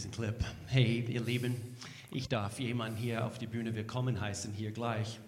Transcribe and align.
diesen 0.00 0.12
Clip. 0.12 0.34
Hey, 0.66 1.04
ihr 1.10 1.20
Lieben, 1.20 1.54
ich 2.10 2.26
darf 2.26 2.58
jemanden 2.58 2.96
hier 2.96 3.26
auf 3.26 3.36
die 3.36 3.46
Bühne 3.46 3.74
willkommen 3.74 4.18
heißen, 4.18 4.50
hier 4.54 4.70
gleich. 4.70 5.20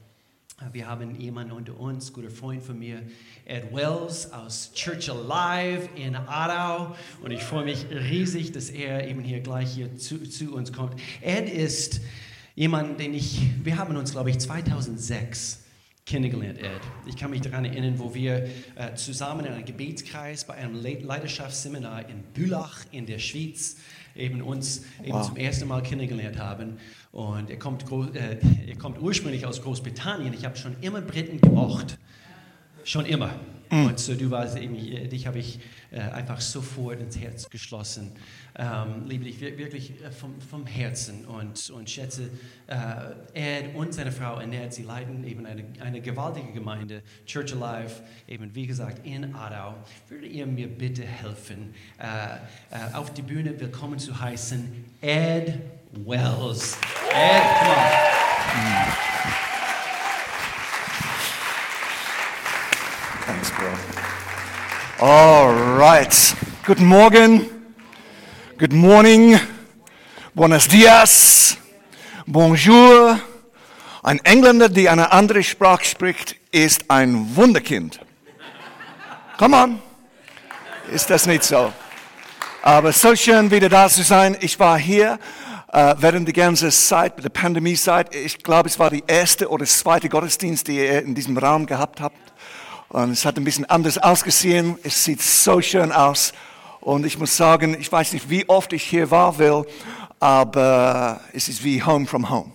Wir 0.73 0.87
haben 0.87 1.15
jemanden 1.21 1.53
unter 1.53 1.79
uns, 1.79 2.11
guter 2.11 2.31
Freund 2.31 2.63
von 2.63 2.79
mir, 2.79 3.03
Ed 3.45 3.65
Wells 3.75 4.33
aus 4.33 4.73
Church 4.73 5.11
Alive 5.11 5.91
in 5.95 6.17
Aarau. 6.17 6.97
Und 7.21 7.33
ich 7.33 7.43
freue 7.43 7.65
mich 7.65 7.85
riesig, 7.91 8.53
dass 8.53 8.71
er 8.71 9.07
eben 9.07 9.21
hier 9.21 9.41
gleich 9.41 9.75
hier 9.75 9.95
zu, 9.99 10.27
zu 10.27 10.55
uns 10.55 10.73
kommt. 10.73 10.99
Ed 11.21 11.51
ist 11.51 12.01
jemand, 12.55 12.99
den 12.99 13.13
ich, 13.13 13.43
wir 13.63 13.77
haben 13.77 13.95
uns, 13.95 14.13
glaube 14.13 14.31
ich, 14.31 14.39
2006 14.39 15.65
kennengelernt, 16.07 16.59
Ed. 16.59 16.81
Ich 17.05 17.17
kann 17.17 17.31
mich 17.31 17.43
daran 17.43 17.67
erinnern, 17.67 17.99
wo 17.99 18.15
wir 18.15 18.49
äh, 18.77 18.95
zusammen 18.95 19.45
in 19.45 19.53
einem 19.53 19.67
Gebetskreis 19.67 20.47
bei 20.47 20.55
einem 20.55 20.77
Leiterschaftsseminar 20.77 22.09
in 22.09 22.23
Bülach 22.33 22.87
in 22.91 23.05
der 23.05 23.19
Schweiz 23.19 23.77
eben 24.15 24.43
uns 24.43 24.85
eben 25.03 25.13
wow. 25.13 25.27
zum 25.27 25.37
ersten 25.37 25.69
Mal 25.69 25.83
kennengelernt 25.83 26.39
haben. 26.39 26.79
Und 27.13 27.51
er 27.51 27.59
kommt, 27.59 27.85
äh, 28.15 28.39
er 28.67 28.77
kommt 28.77 29.01
ursprünglich 29.01 29.47
aus 29.47 29.63
Großbritannien. 29.63 30.35
Ich 30.35 30.45
habe 30.45 30.57
schon 30.57 30.77
immer 30.81 31.01
Briten 31.01 31.41
gemocht. 31.41 31.99
Schon 32.85 33.07
immer. 33.07 33.31
Mm. 33.73 33.87
Und 33.87 33.99
so 33.99 34.15
du 34.15 34.31
warst 34.31 34.59
eben, 34.59 34.75
dich 34.75 35.27
habe 35.27 35.39
ich 35.39 35.59
äh, 35.91 36.01
einfach 36.01 36.43
sofort 36.43 37.01
ins 37.01 37.19
Herz 37.19 37.49
geschlossen. 37.49 38.13
Ähm, 38.55 39.07
liebe 39.07 39.25
dich 39.25 39.41
wirklich 39.41 39.93
äh, 40.05 40.11
vom, 40.11 40.39
vom 40.43 40.67
Herzen 40.67 41.25
und, 41.25 41.71
und 41.71 41.89
schätze 41.89 42.29
äh, 42.67 43.61
Ed 43.61 43.75
und 43.75 43.95
seine 43.95 44.13
Frau 44.13 44.35
Annette. 44.35 44.75
Sie 44.75 44.83
leiten 44.83 45.25
eben 45.25 45.47
eine, 45.47 45.65
eine 45.81 46.03
gewaltige 46.03 46.53
Gemeinde, 46.53 47.03
Church 47.25 47.55
Alive, 47.55 47.95
eben 48.29 48.55
wie 48.55 48.67
gesagt 48.67 49.07
in 49.07 49.35
Aarau. 49.35 49.77
Würdet 50.11 50.33
ihr 50.33 50.47
mir 50.47 50.69
bitte 50.69 51.05
helfen, 51.05 51.75
äh, 51.99 52.05
äh, 52.05 52.95
auf 52.95 53.15
die 53.15 53.23
Bühne 53.23 53.59
willkommen 53.59 53.99
zu 53.99 54.21
heißen 54.21 54.71
Ed 55.01 55.59
Wells. 55.93 56.77
Ed, 57.11 57.43
come 57.59 57.75
on. 57.75 59.52
Thanks, 63.27 63.51
bro. 63.53 65.07
All 65.07 65.53
right. 65.79 66.37
Guten 66.65 66.87
Morgen. 66.87 67.53
Good 68.59 68.73
morning, 68.73 69.41
buenos 70.35 70.69
dias, 70.69 71.57
bonjour. 72.27 73.19
Ein 74.05 74.21
Engländer, 74.25 74.69
der 74.69 74.93
eine 74.93 75.11
andere 75.11 75.43
Sprache 75.43 75.85
spricht, 75.85 76.37
ist 76.53 76.89
ein 76.89 77.35
Wunderkind. 77.35 77.99
Come 79.37 79.57
on. 79.57 79.83
Ist 80.93 81.11
das 81.11 81.27
nicht 81.27 81.43
so? 81.43 81.73
Aber 82.63 82.93
so 82.93 83.17
schön 83.17 83.51
wieder 83.51 83.69
da 83.69 83.89
zu 83.89 84.03
sein. 84.05 84.37
Ich 84.41 84.61
war 84.61 84.79
hier 84.79 85.19
äh, 85.73 85.97
während 85.99 86.29
der 86.29 86.35
ganzen 86.35 86.71
Zeit, 86.71 87.25
der 87.25 87.31
Pandemie-Zeit. 87.31 88.15
Ich 88.15 88.39
glaube, 88.45 88.69
es 88.69 88.79
war 88.79 88.91
die 88.91 89.03
erste 89.07 89.49
oder 89.49 89.65
zweite 89.67 90.09
Gottesdienst, 90.09 90.69
die 90.69 90.77
ihr 90.77 91.03
in 91.03 91.17
diesem 91.17 91.37
Raum 91.37 91.67
gehabt 91.67 92.01
habt. 92.01 92.32
Und 92.93 93.11
es 93.13 93.25
hat 93.25 93.39
ein 93.39 93.45
bisschen 93.45 93.65
anders 93.65 93.97
ausgesehen. 93.97 94.79
Es 94.83 95.03
sieht 95.03 95.23
so 95.23 95.63
schön 95.63 95.93
aus. 95.93 96.35
Und 96.83 97.07
ich 97.07 97.19
muss 97.19 97.35
sagen, 97.35 97.75
ich 97.81 97.91
weiß 97.91 98.13
nicht, 98.13 98.29
wie 98.29 98.47
oft 98.51 98.71
ich 98.75 98.83
hier 98.83 99.11
war 99.11 99.39
will, 99.39 99.65
aber 100.21 101.23
es 101.33 101.49
ist 101.49 101.65
wie 101.65 101.83
Home 101.83 102.07
from 102.07 102.29
Home. 102.29 102.53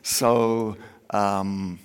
So, 0.00 0.76
um, 1.12 1.80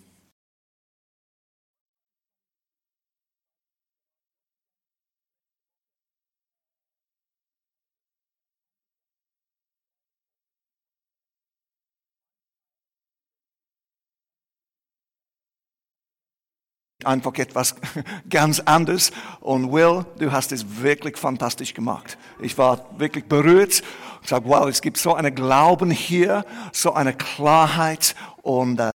einfach 17.06 17.34
etwas 17.36 17.76
ganz 18.30 18.60
anderes. 18.62 19.12
Und 19.42 19.72
Will, 19.72 20.06
du 20.18 20.32
hast 20.32 20.52
es 20.52 20.66
wirklich 20.82 21.18
fantastisch 21.18 21.74
gemacht. 21.74 22.18
Ich 22.40 22.58
war 22.58 22.86
wirklich 22.98 23.26
berührt 23.26 23.84
und 24.22 24.28
sage, 24.28 24.46
wow, 24.48 24.68
es 24.68 24.82
gibt 24.82 24.98
so 24.98 25.14
einen 25.14 25.34
Glauben 25.34 25.92
hier, 25.92 26.46
so 26.72 26.94
eine 26.94 27.14
Klarheit 27.14 28.16
und 28.42 28.80
äh, 28.80 28.92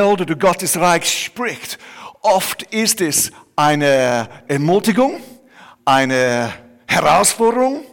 oder 0.00 0.24
du 0.24 0.36
Gottes 0.36 0.76
Reich 0.78 1.24
spricht, 1.24 1.78
oft 2.22 2.62
ist 2.64 3.00
es 3.00 3.30
eine 3.56 4.28
Ermutigung, 4.48 5.20
eine 5.84 6.52
Herausforderung, 6.86 7.84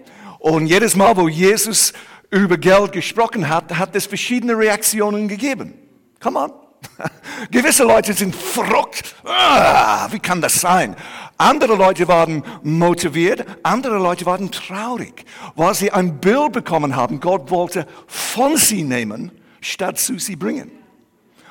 und 0.42 0.66
jedes 0.66 0.96
Mal, 0.96 1.16
wo 1.16 1.28
Jesus 1.28 1.94
über 2.32 2.58
Geld 2.58 2.94
gesprochen 2.94 3.48
hat, 3.48 3.78
hat 3.78 3.96
es 3.96 4.08
verschiedene 4.08 4.58
Reaktionen 4.58 5.28
gegeben. 5.28 5.76
Come 6.20 6.40
on. 6.40 6.52
Gewisse 7.52 7.84
Leute 7.84 8.14
sind 8.14 8.36
verrückt. 8.36 9.16
Ah, 9.24 10.08
wie 10.10 10.18
kann 10.18 10.42
das 10.42 10.56
sein? 10.56 10.96
Andere 11.38 11.76
Leute 11.76 12.08
waren 12.08 12.44
motiviert, 12.64 13.46
andere 13.62 14.00
Leute 14.00 14.26
waren 14.26 14.52
traurig, 14.52 15.26
weil 15.56 15.76
sie 15.76 15.92
ein 15.92 16.20
Bild 16.20 16.54
bekommen 16.54 16.96
haben. 16.96 17.20
Gott 17.20 17.52
wollte 17.52 17.86
von 18.08 18.58
sie 18.58 18.82
nehmen, 18.82 19.32
statt 19.62 20.00
zu 20.00 20.18
sie 20.18 20.36
bringen. 20.36 20.72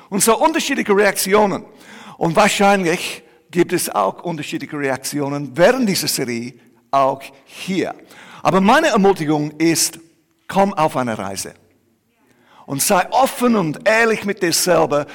Und 0.09 0.21
so 0.21 0.37
unterschiedliche 0.37 0.93
Reaktionen. 0.93 1.63
Und 2.17 2.35
wahrscheinlich 2.35 3.23
gibt 3.51 3.71
es 3.71 3.89
auch 3.89 4.21
unterschiedliche 4.23 4.77
Reaktionen 4.77 5.55
während 5.55 5.87
dieser 5.87 6.09
Serie, 6.09 6.55
auch 6.91 7.21
hier. 7.45 7.95
Aber 8.41 8.61
meine 8.61 8.87
Ermutigung 8.87 9.51
ist, 9.51 9.99
komm 10.47 10.73
auf 10.73 10.97
eine 10.97 11.17
Reise. 11.17 11.53
Und 12.65 12.81
sei 12.81 13.07
offen 13.11 13.55
und 13.55 13.87
ehrlich 13.87 14.25
mit 14.25 14.41
dir 14.41 14.53
selber. 14.53 15.05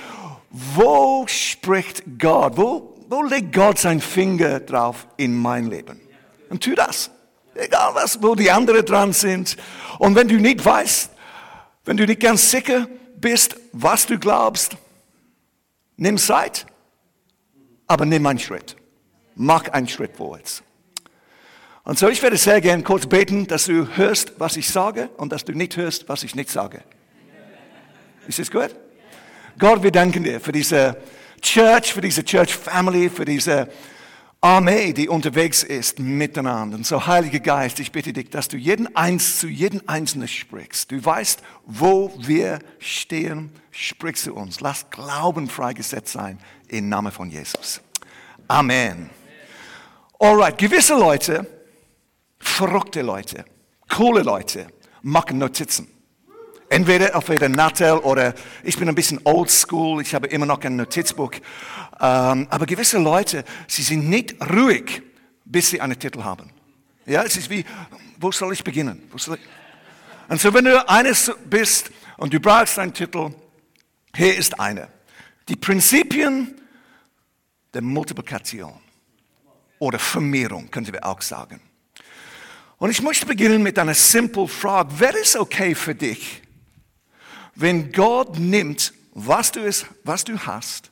Wo 0.51 1.27
spricht 1.27 2.03
Gott? 2.19 2.57
Wo, 2.57 2.97
wo 3.09 3.23
legt 3.23 3.53
Gott 3.55 3.79
seinen 3.79 4.01
Finger 4.01 4.61
drauf 4.61 5.07
in 5.17 5.35
mein 5.35 5.67
Leben? 5.71 6.01
Und 6.49 6.63
tu 6.63 6.75
das. 6.75 7.11
Egal 7.55 7.95
was, 7.95 8.23
wo 8.23 8.35
die 8.35 8.51
anderen 8.51 8.85
dran 8.85 9.13
sind. 9.13 9.57
Und 9.99 10.15
wenn 10.15 10.29
du 10.29 10.37
nicht 10.37 10.65
weißt, 10.65 11.11
wenn 11.85 11.97
du 11.97 12.07
nicht 12.07 12.21
ganz 12.21 12.51
sicher 12.51 12.87
bist, 13.17 13.57
was 13.73 14.07
du 14.07 14.19
glaubst, 14.19 14.77
nimm 15.97 16.19
Zeit, 16.19 16.67
aber 17.87 18.05
nimm 18.05 18.27
einen 18.27 18.39
Schritt. 18.39 18.77
Mach 19.35 19.69
einen 19.69 19.89
Schritt 19.89 20.17
vorwärts. 20.17 20.63
Und 21.87 22.01
so, 22.01 22.09
ich 22.09 22.21
werde 22.21 22.37
sehr 22.37 22.61
gern 22.61 22.83
kurz 22.83 23.07
beten, 23.07 23.47
dass 23.47 23.67
du 23.67 23.87
hörst, 23.97 24.33
was 24.39 24.57
ich 24.57 24.69
sage 24.69 25.09
und 25.19 25.31
dass 25.31 25.45
du 25.45 25.53
nicht 25.53 25.77
hörst, 25.77 26.09
was 26.09 26.25
ich 26.25 26.35
nicht 26.35 26.51
sage. 26.51 26.83
Ist 28.27 28.41
das 28.41 28.51
gut? 28.51 28.75
Gott, 29.57 29.85
wir 29.85 29.93
danken 29.93 30.25
dir 30.25 30.41
für 30.41 30.51
diese 30.51 30.97
Church, 31.41 31.93
für 31.93 32.01
diese 32.01 32.25
Church 32.25 32.57
Family, 32.57 33.09
für 33.09 33.25
diese 33.25 33.69
Armee, 34.41 34.95
die 34.95 35.09
unterwegs 35.09 35.63
ist 35.63 36.01
miteinander. 36.01 36.77
Und 36.77 36.85
so, 36.85 37.07
Heiliger 37.07 37.39
Geist, 37.39 37.79
ich 37.79 37.93
bitte 37.93 38.13
dich, 38.13 38.31
dass 38.31 38.49
du 38.49 38.57
jeden 38.57 38.97
eins 38.97 39.39
zu 39.39 39.47
jedem 39.47 39.81
Einzelnen 39.87 40.27
sprichst. 40.27 40.91
Du 40.91 41.05
weißt, 41.05 41.41
wo 41.67 42.13
wir 42.19 42.59
stehen, 42.81 43.53
sprich 43.71 44.17
zu 44.17 44.35
uns. 44.35 44.61
Lass 44.61 44.91
Glauben 44.91 45.49
freigesetzt 45.49 46.15
sein 46.15 46.41
im 46.67 46.89
Namen 46.89 47.13
von 47.13 47.31
Jesus. 47.31 47.81
Amen. 48.49 49.09
Alright, 50.19 50.59
gewisse 50.59 50.95
Leute 50.95 51.47
verrückte 52.39 53.03
Leute, 53.03 53.45
coole 53.89 54.23
Leute 54.23 54.67
machen 55.03 55.39
Notizen. 55.39 55.89
Entweder 56.69 57.15
auf 57.15 57.29
ihrer 57.29 57.49
Nattel 57.49 57.99
oder 57.99 58.35
ich 58.65 58.77
bin 58.77 58.89
ein 58.89 58.95
bisschen 58.95 59.21
old 59.25 59.51
school, 59.51 60.03
ich 60.03 60.15
habe 60.15 60.27
immer 60.27 60.47
noch 60.47 60.61
ein 60.63 60.75
Notizbuch. 60.75 61.33
Ähm, 62.01 62.47
aber 62.51 62.67
gewisse 62.67 62.99
Leute, 62.99 63.45
sie 63.69 63.83
sind 63.83 64.09
nicht 64.09 64.35
ruhig, 64.53 65.03
bis 65.45 65.71
sie 65.71 65.81
einen 65.81 65.97
Titel 65.99 66.25
haben. 66.25 66.51
Ja, 67.07 67.23
es 67.23 67.37
ist 67.37 67.49
wie, 67.51 67.65
wo 68.19 68.33
soll 68.33 68.53
ich 68.53 68.65
beginnen? 68.65 69.09
Soll 69.17 69.37
ich? 69.37 69.49
Und 70.29 70.41
so, 70.41 70.53
wenn 70.53 70.65
du 70.65 70.89
eines 70.89 71.31
bist 71.45 71.93
und 72.17 72.35
du 72.35 72.41
brauchst 72.41 72.79
einen 72.81 72.93
Titel, 72.93 73.31
hier 74.15 74.37
ist 74.37 74.59
einer. 74.59 74.89
Die 75.49 75.55
Prinzipien 75.55 76.61
der 77.73 77.83
Multiplikation 77.83 78.75
oder 79.79 80.01
Vermehrung, 80.01 80.69
könnten 80.69 80.93
wir 80.93 81.07
auch 81.07 81.23
sagen. 81.23 81.61
Und 82.79 82.91
ich 82.91 83.03
möchte 83.03 83.27
beginnen 83.27 83.63
mit 83.63 83.79
einer 83.79 83.95
simplen 83.95 84.49
Frage. 84.49 84.99
Wäre 85.01 85.19
es 85.19 85.37
okay 85.37 85.75
für 85.75 85.95
dich, 85.95 86.43
wenn 87.55 87.91
Gott 87.93 88.39
nimmt, 88.39 88.93
was 89.13 89.51
du, 89.53 89.61
ist, 89.61 89.87
was 90.05 90.25
du 90.25 90.39
hast 90.39 90.91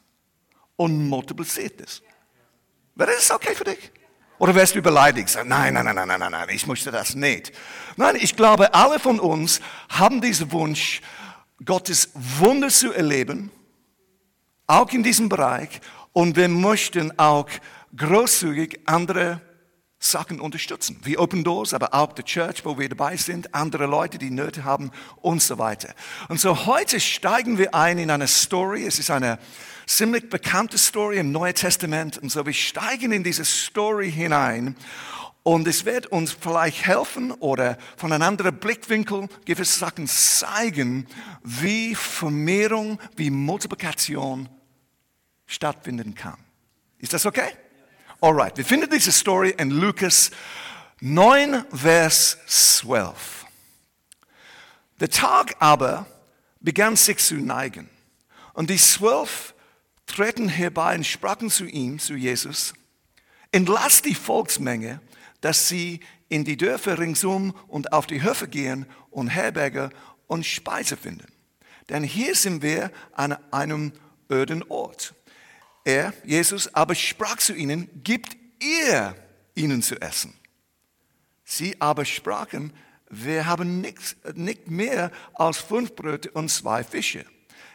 und 0.77 1.09
multipliziert 1.09 1.81
es? 1.81 2.03
Wäre 2.95 3.11
es 3.13 3.31
okay 3.31 3.55
für 3.55 3.65
dich? 3.65 3.91
Oder 4.39 4.55
wärst 4.55 4.75
du 4.75 4.83
beleidigt? 4.83 5.37
Nein, 5.45 5.75
nein, 5.75 5.85
nein, 5.85 5.95
nein, 5.95 6.19
nein, 6.19 6.33
nein, 6.33 6.49
ich 6.51 6.67
möchte 6.67 6.91
das 6.91 7.15
nicht. 7.15 7.53
Nein, 7.97 8.17
ich 8.19 8.35
glaube, 8.35 8.73
alle 8.75 8.99
von 8.99 9.21
uns 9.21 9.61
haben 9.89 10.21
diesen 10.21 10.51
Wunsch, 10.53 11.03
Gottes 11.65 12.11
Wunder 12.15 12.69
zu 12.69 12.93
erleben, 12.93 13.51
auch 14.67 14.91
in 14.91 15.03
diesem 15.03 15.29
Bereich, 15.29 15.81
Und 16.15 16.37
wir 16.37 16.49
möchten 16.49 17.19
auch 17.19 17.49
großzügig 17.97 18.81
andere 18.87 19.41
Sachen 20.05 20.41
unterstützen, 20.41 21.01
wie 21.03 21.19
Open 21.19 21.45
Doors, 21.45 21.75
aber 21.75 21.95
auch 21.95 22.13
die 22.13 22.23
Church, 22.23 22.65
wo 22.65 22.79
wir 22.79 22.89
dabei 22.89 23.17
sind, 23.17 23.55
andere 23.55 23.87
Leute, 23.87 24.19
die 24.19 24.31
Nöte 24.31 24.65
haben 24.65 24.91
und 25.23 25.43
so 25.43 25.59
weiter. 25.59 25.95
Und 26.29 26.41
so 26.41 26.67
heute 26.67 27.01
steigen 27.01 27.59
wir 27.59 27.75
ein 27.75 27.99
in 27.99 28.11
eine 28.11 28.29
Story. 28.29 28.87
Es 28.87 28.99
ist 28.99 29.11
eine 29.11 29.39
ziemlich 29.87 30.29
bekannte 30.29 30.79
Story 30.79 31.19
im 31.19 31.33
Neuen 31.33 31.55
Testament. 31.55 32.19
Und 32.19 32.31
so 32.31 32.45
wir 32.45 32.53
steigen 32.53 33.13
in 33.13 33.25
diese 33.25 33.45
Story 33.45 34.13
hinein. 34.13 34.77
Und 35.43 35.67
es 35.69 35.85
wird 35.85 36.07
uns 36.07 36.33
vielleicht 36.33 36.87
helfen 36.87 37.33
oder 37.33 37.77
von 37.97 38.13
einem 38.13 38.23
anderen 38.23 38.57
Blickwinkel 38.57 39.29
gewisse 39.45 39.79
Sachen 39.79 40.07
zeigen, 40.07 41.07
wie 41.43 41.95
Vermehrung, 41.95 42.99
wie 43.17 43.31
Multiplikation 43.31 44.49
stattfinden 45.47 46.15
kann. 46.15 46.39
Ist 46.99 47.13
das 47.13 47.27
okay? 47.27 47.51
Alright, 48.25 48.57
wir 48.57 48.65
finden 48.65 48.89
diese 48.89 49.13
Story 49.13 49.55
in 49.59 49.69
Lukas 49.69 50.31
9, 51.03 51.63
Vers 51.71 52.39
12. 52.47 53.45
Der 54.99 55.11
Tag 55.11 55.55
aber 55.59 56.07
begann 56.59 56.97
sich 56.97 57.19
zu 57.19 57.35
neigen. 57.35 57.91
Und 58.55 58.71
die 58.71 58.79
zwölf 58.79 59.53
treten 60.07 60.49
herbei 60.49 60.95
und 60.95 61.07
sprachen 61.07 61.51
zu 61.51 61.67
ihm, 61.67 61.99
zu 61.99 62.15
Jesus, 62.15 62.73
entlass 63.53 64.01
die 64.01 64.15
Volksmenge, 64.15 65.03
dass 65.43 65.69
sie 65.69 66.01
in 66.31 66.45
die 66.45 66.57
Dörfer 66.57 66.99
ringsum 66.99 67.55
und 67.69 67.93
auf 67.93 68.07
die 68.07 68.23
Höfe 68.23 68.49
gehen 68.49 68.87
und 69.11 69.29
Herberge 69.29 69.91
und 70.29 70.47
Speise 70.47 70.97
finden. 70.97 71.31
Denn 71.91 72.03
hier 72.03 72.35
sind 72.35 72.63
wir 72.63 72.91
an 73.13 73.37
einem 73.51 73.93
öden 74.31 74.63
Ort. 74.71 75.13
Er, 75.85 76.15
Jesus, 76.25 76.73
aber 76.75 76.95
sprach 76.95 77.37
zu 77.37 77.55
ihnen, 77.55 77.89
gibt 78.03 78.37
ihr 78.63 79.15
ihnen 79.55 79.83
zu 79.83 80.01
essen. 80.01 80.35
Sie 81.45 81.79
aber 81.81 82.07
sprachen, 82.07 82.73
wir 83.11 83.47
haben 83.47 83.81
nichts, 83.81 84.17
nicht 84.35 84.69
mehr 84.71 85.11
als 85.35 85.59
fünf 85.59 85.95
Bröte 85.95 86.31
und 86.31 86.49
zwei 86.49 86.83
Fische. 86.83 87.27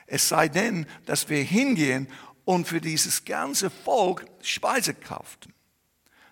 Es 0.08 0.28
sei 0.28 0.50
denn, 0.50 0.88
dass 1.06 1.30
wir 1.30 1.44
hingehen 1.44 2.08
und 2.46 2.68
für 2.68 2.82
dieses 2.82 3.24
ganze 3.26 3.70
Volk 3.70 4.26
Speise 4.42 4.96
kauften. 4.96 5.54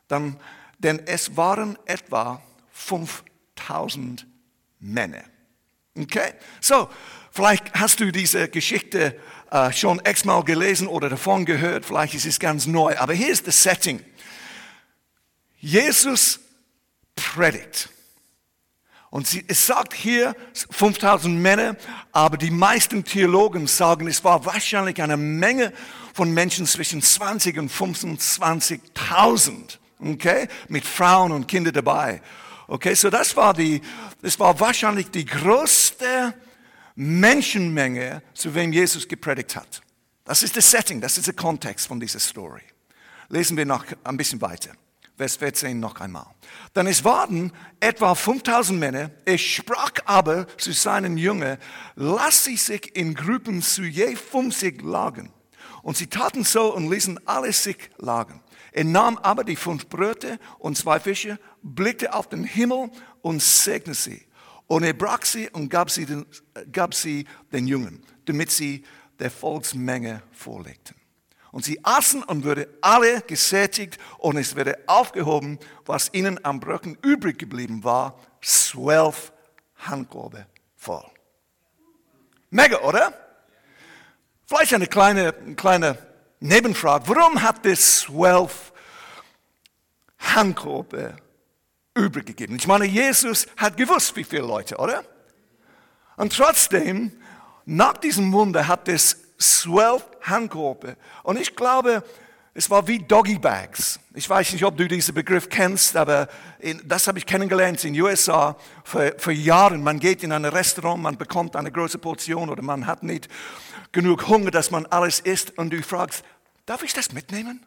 Dann, 0.07 0.39
denn 0.79 0.99
es 1.05 1.37
waren 1.37 1.77
etwa 1.85 2.41
5000 2.71 4.25
Männer. 4.79 5.23
Okay? 5.95 6.33
So, 6.59 6.89
vielleicht 7.31 7.73
hast 7.75 7.99
du 7.99 8.11
diese 8.11 8.49
Geschichte 8.49 9.19
äh, 9.51 9.71
schon 9.71 10.01
x-mal 10.05 10.43
gelesen 10.43 10.87
oder 10.87 11.09
davon 11.09 11.45
gehört, 11.45 11.85
vielleicht 11.85 12.13
ist 12.13 12.25
es 12.25 12.39
ganz 12.39 12.65
neu, 12.65 12.97
aber 12.97 13.13
hier 13.13 13.29
ist 13.29 13.47
das 13.47 13.63
Setting. 13.63 14.03
Jesus 15.59 16.39
predigt. 17.15 17.89
Und 19.09 19.25
sie, 19.25 19.45
es 19.47 19.65
sagt 19.65 19.93
hier 19.93 20.35
5000 20.69 21.39
Männer, 21.39 21.77
aber 22.11 22.37
die 22.37 22.51
meisten 22.51 23.05
Theologen 23.05 23.67
sagen, 23.67 24.07
es 24.07 24.23
war 24.23 24.45
wahrscheinlich 24.45 25.01
eine 25.01 25.17
Menge 25.17 25.71
von 26.13 26.31
Menschen 26.31 26.65
zwischen 26.65 27.01
20 27.01 27.57
und 27.57 27.71
25.000, 27.71 29.77
okay, 29.99 30.47
mit 30.67 30.85
Frauen 30.85 31.31
und 31.31 31.47
Kindern 31.47 31.73
dabei. 31.73 32.21
Okay, 32.67 32.95
so 32.95 33.09
das 33.09 33.37
war 33.37 33.53
die, 33.53 33.81
das 34.21 34.37
war 34.39 34.59
wahrscheinlich 34.59 35.09
die 35.09 35.25
größte 35.25 36.33
Menschenmenge, 36.97 38.23
zu 38.33 38.53
wem 38.55 38.73
Jesus 38.73 39.07
gepredigt 39.07 39.55
hat. 39.55 39.81
Das 40.25 40.41
ist 40.41 40.57
das 40.57 40.69
Setting, 40.69 40.99
das 40.99 41.17
ist 41.17 41.27
der 41.27 41.35
Kontext 41.35 41.87
von 41.87 41.99
dieser 41.99 42.19
Story. 42.19 42.63
Lesen 43.29 43.55
wir 43.55 43.65
noch 43.65 43.85
ein 44.03 44.17
bisschen 44.17 44.41
weiter. 44.41 44.71
Vers 45.15 45.35
14 45.35 45.79
noch 45.79 45.99
einmal. 45.99 46.25
Dann 46.73 46.87
es 46.87 47.03
waren 47.03 47.51
etwa 47.79 48.15
5000 48.15 48.79
Männer. 48.79 49.11
Er 49.25 49.37
sprach 49.37 49.91
aber 50.05 50.47
zu 50.57 50.71
seinen 50.73 51.17
Jüngern, 51.17 51.59
lass 51.95 52.45
sie 52.45 52.57
sich 52.57 52.95
in 52.95 53.13
Gruppen 53.13 53.61
zu 53.61 53.83
je 53.83 54.15
50 54.15 54.81
lagen. 54.81 55.31
Und 55.83 55.97
sie 55.97 56.07
taten 56.07 56.43
so 56.43 56.73
und 56.73 56.89
ließen 56.89 57.27
alle 57.27 57.53
sich 57.53 57.77
lagen. 57.97 58.41
Er 58.71 58.85
nahm 58.85 59.17
aber 59.19 59.43
die 59.43 59.55
fünf 59.55 59.87
Bröte 59.87 60.39
und 60.57 60.77
zwei 60.77 60.99
Fische, 60.99 61.39
blickte 61.61 62.13
auf 62.13 62.27
den 62.27 62.43
Himmel 62.43 62.89
und 63.21 63.41
segnete 63.41 63.93
sie. 63.93 64.26
Und 64.67 64.83
er 64.83 64.93
brach 64.93 65.23
sie 65.23 65.49
und 65.49 65.69
gab 65.69 65.89
sie 65.89 66.05
den, 66.05 66.25
gab 66.71 66.93
sie 66.93 67.25
den 67.51 67.67
Jungen, 67.67 68.03
damit 68.25 68.51
sie 68.51 68.83
der 69.19 69.31
Volksmenge 69.31 70.21
vorlegten. 70.31 70.95
Und 71.51 71.63
sie 71.63 71.83
aßen 71.83 72.23
und 72.23 72.43
wurde 72.43 72.67
alle 72.81 73.21
gesättigt 73.21 73.97
und 74.17 74.37
es 74.37 74.55
wurde 74.55 74.77
aufgehoben, 74.85 75.57
was 75.85 76.13
ihnen 76.13 76.43
am 76.43 76.59
Bröcken 76.59 76.97
übrig 77.01 77.39
geblieben 77.39 77.83
war, 77.83 78.19
zwölf 78.41 79.31
Handkorbe 79.77 80.45
voll. 80.75 81.05
Mega, 82.49 82.79
oder? 82.81 83.13
Vielleicht 84.45 84.73
eine 84.73 84.87
kleine, 84.87 85.33
eine 85.33 85.55
kleine 85.55 85.97
Nebenfrage. 86.39 87.07
Warum 87.07 87.41
hat 87.41 87.65
es 87.65 88.01
zwölf 88.01 88.71
Handkorbe 90.19 91.17
übrig 91.97 92.25
gegeben. 92.25 92.55
Ich 92.55 92.67
meine, 92.67 92.85
Jesus 92.85 93.47
hat 93.57 93.77
gewusst, 93.77 94.15
wie 94.15 94.23
viele 94.23 94.43
Leute, 94.43 94.77
oder? 94.77 95.03
Und 96.15 96.35
trotzdem, 96.35 97.11
nach 97.65 97.97
diesem 97.97 98.31
Wunder 98.31 98.67
hat 98.67 98.87
es 98.87 99.17
zwölf 99.37 100.03
Handgruppen. 100.21 100.95
Und 101.23 101.39
ich 101.39 101.55
glaube, 101.55 102.03
es 102.53 102.71
war 102.71 102.87
wie 102.87 102.97
Doggy 102.97 103.37
Bags. 103.37 103.99
Ich 104.15 104.27
weiß 104.27 104.53
nicht, 104.53 104.65
ob 104.65 104.75
du 104.75 104.87
diesen 104.87 105.13
Begriff 105.13 105.47
kennst, 105.47 105.95
aber 105.95 106.27
in, 106.57 106.81
das 106.85 107.07
habe 107.07 107.19
ich 107.19 107.25
kennengelernt 107.25 107.83
in 107.83 107.93
den 107.93 108.01
USA 108.01 108.57
für, 108.83 109.13
für 109.19 109.31
Jahre. 109.31 109.77
Man 109.77 109.99
geht 109.99 110.23
in 110.23 110.31
ein 110.31 110.43
Restaurant, 110.43 111.03
man 111.03 111.17
bekommt 111.17 111.55
eine 111.55 111.71
große 111.71 111.99
Portion 111.99 112.49
oder 112.49 112.63
man 112.63 112.87
hat 112.87 113.03
nicht 113.03 113.27
genug 113.91 114.27
Hunger, 114.27 114.49
dass 114.49 114.71
man 114.71 114.87
alles 114.87 115.19
isst 115.19 115.55
und 115.59 115.71
du 115.71 115.83
fragst, 115.83 116.23
darf 116.65 116.81
ich 116.81 116.93
das 116.93 117.11
mitnehmen? 117.11 117.63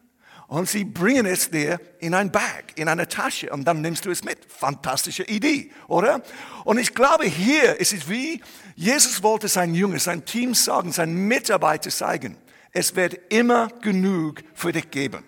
Und 0.51 0.67
sie 0.67 0.83
bringen 0.83 1.25
es 1.25 1.49
dir 1.49 1.79
in 1.99 2.13
ein 2.13 2.29
Bag, 2.29 2.73
in 2.75 2.89
eine 2.89 3.07
Tasche 3.07 3.49
und 3.51 3.63
dann 3.63 3.79
nimmst 3.79 4.03
du 4.03 4.11
es 4.11 4.25
mit. 4.25 4.37
Fantastische 4.49 5.23
Idee, 5.23 5.71
oder? 5.87 6.21
Und 6.65 6.77
ich 6.77 6.93
glaube, 6.93 7.23
hier 7.23 7.79
ist 7.79 7.93
es 7.93 8.09
wie, 8.09 8.41
Jesus 8.75 9.23
wollte 9.23 9.47
sein 9.47 9.73
Jünger, 9.73 9.97
sein 9.97 10.25
Team 10.25 10.53
sagen, 10.53 10.91
sein 10.91 11.13
Mitarbeiter 11.13 11.89
zeigen, 11.89 12.35
es 12.73 12.97
wird 12.97 13.31
immer 13.31 13.69
genug 13.81 14.41
für 14.53 14.73
dich 14.73 14.91
geben. 14.91 15.23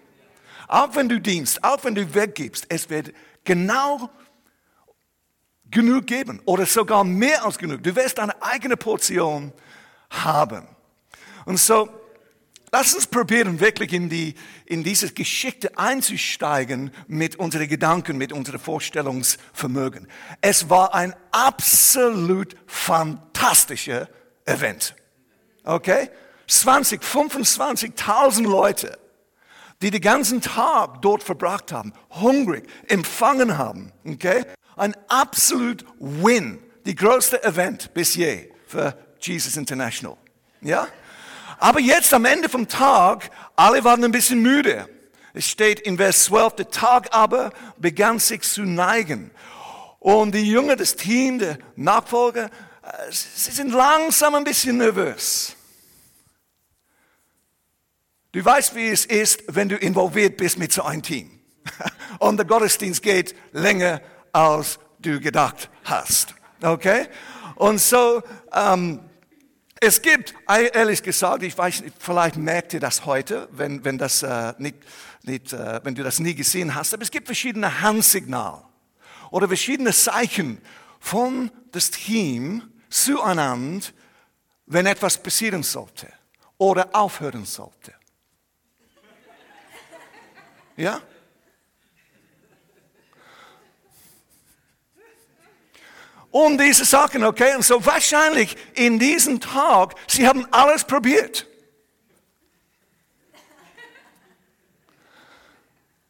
Auch 0.68 0.94
wenn 0.94 1.08
du 1.08 1.22
dienst, 1.22 1.64
auch 1.64 1.82
wenn 1.86 1.96
du 1.96 2.14
weggibst, 2.14 2.66
es 2.68 2.90
wird 2.90 3.14
genau 3.46 4.10
genug 5.72 6.06
geben 6.06 6.42
oder 6.44 6.66
sogar 6.66 7.06
mehr 7.06 7.46
als 7.46 7.58
genug. 7.58 7.82
Du 7.82 7.96
wirst 7.96 8.18
deine 8.18 8.42
eigene 8.42 8.76
Portion 8.76 9.54
haben. 10.10 10.68
Und 11.46 11.62
so, 11.62 11.88
Lass 12.76 12.96
uns 12.96 13.06
probieren, 13.06 13.60
wirklich 13.60 13.94
in, 13.94 14.10
die, 14.10 14.34
in 14.66 14.84
diese 14.84 15.14
Geschichte 15.14 15.78
einzusteigen 15.78 16.90
mit 17.06 17.36
unseren 17.36 17.68
Gedanken, 17.68 18.18
mit 18.18 18.34
unserem 18.34 18.60
Vorstellungsvermögen. 18.60 20.08
Es 20.42 20.72
war 20.72 20.96
ein 20.96 21.14
absolut 21.30 22.56
fantastischer 22.66 24.10
Event. 24.46 24.96
Okay? 25.64 26.10
20, 26.48 27.04
25.000 27.04 28.42
Leute, 28.42 28.98
die 29.84 29.92
den 29.92 30.02
ganzen 30.02 30.42
Tag 30.42 31.00
dort 31.04 31.22
verbracht 31.22 31.72
haben, 31.72 31.94
hungrig, 32.10 32.68
empfangen 32.88 33.56
haben. 33.56 33.92
Okay? 34.04 34.46
Ein 34.76 34.96
absolut 35.10 35.86
Win. 36.00 36.58
Die 36.88 36.96
größte 36.96 37.44
Event 37.44 37.94
bis 37.94 38.16
je 38.16 38.50
für 38.66 38.98
Jesus 39.20 39.58
International. 39.58 40.18
Ja? 40.62 40.88
Aber 41.60 41.80
jetzt 41.80 42.14
am 42.14 42.26
Ende 42.26 42.50
vom 42.50 42.68
Tag, 42.68 43.30
alle 43.56 43.84
waren 43.84 44.04
ein 44.04 44.12
bisschen 44.12 44.42
müde. 44.42 44.88
Es 45.34 45.50
steht 45.50 45.80
in 45.80 45.98
Vers 45.98 46.26
12, 46.26 46.56
der 46.56 46.70
Tag 46.70 47.10
aber 47.12 47.52
begann 47.78 48.20
sich 48.20 48.42
zu 48.42 48.64
neigen. 48.64 49.32
Und 50.00 50.36
die 50.36 50.50
Jünger, 50.50 50.76
das 50.76 50.96
Team, 50.96 51.40
der 51.40 51.58
Nachfolger, 51.76 52.46
äh, 52.46 53.12
sie 53.12 53.52
sind 53.52 53.72
langsam 53.72 54.36
ein 54.36 54.44
bisschen 54.44 54.78
nervös. 54.78 55.56
Du 58.34 58.44
weißt, 58.44 58.76
wie 58.76 58.88
es 58.88 59.06
ist, 59.06 59.44
wenn 59.48 59.70
du 59.70 59.78
involviert 59.78 60.38
bist 60.38 60.58
mit 60.58 60.74
so 60.74 60.84
einem 60.84 61.04
Team. 61.04 61.40
Und 62.20 62.38
der 62.38 62.46
Gottesdienst 62.46 63.02
geht 63.02 63.36
länger, 63.52 64.02
als 64.32 64.80
du 65.00 65.20
gedacht 65.20 65.70
hast. 65.84 66.34
Okay? 66.62 67.08
Und 67.56 67.80
so, 67.80 68.24
ähm, 68.52 69.00
es 69.86 70.02
gibt, 70.02 70.34
ehrlich 70.48 71.04
gesagt, 71.04 71.44
ich 71.44 71.58
weiß 71.58 71.82
nicht, 71.82 71.96
vielleicht 72.00 72.38
merkt 72.38 72.74
ihr 72.74 72.80
das 72.80 73.06
heute, 73.06 73.50
wenn, 73.52 73.84
wenn, 73.84 73.98
das, 73.98 74.24
äh, 74.24 74.54
nicht, 74.58 74.78
nicht, 75.24 75.52
äh, 75.52 75.82
wenn 75.84 75.94
du 75.94 76.04
das 76.04 76.20
nie 76.20 76.34
gesehen 76.34 76.74
hast, 76.74 76.94
aber 76.94 77.04
es 77.04 77.12
gibt 77.12 77.28
verschiedene 77.28 77.82
Handsignale 77.82 78.64
oder 79.30 79.48
verschiedene 79.48 79.92
Zeichen 79.92 80.62
von 81.00 81.52
das 81.72 81.92
Team 81.92 82.64
zueinander, 82.90 83.86
wenn 84.68 84.86
etwas 84.86 85.22
passieren 85.22 85.64
sollte 85.64 86.08
oder 86.58 86.90
aufhören 86.94 87.46
sollte. 87.46 87.94
Ja? 90.78 91.02
Um 96.34 96.58
diese 96.58 96.84
Sachen, 96.84 97.24
okay? 97.24 97.56
Und 97.56 97.64
so 97.64 97.86
wahrscheinlich 97.86 98.58
in 98.74 98.98
diesem 98.98 99.40
Tag, 99.40 99.94
sie 100.08 100.28
haben 100.28 100.48
alles 100.50 100.84
probiert. 100.84 101.46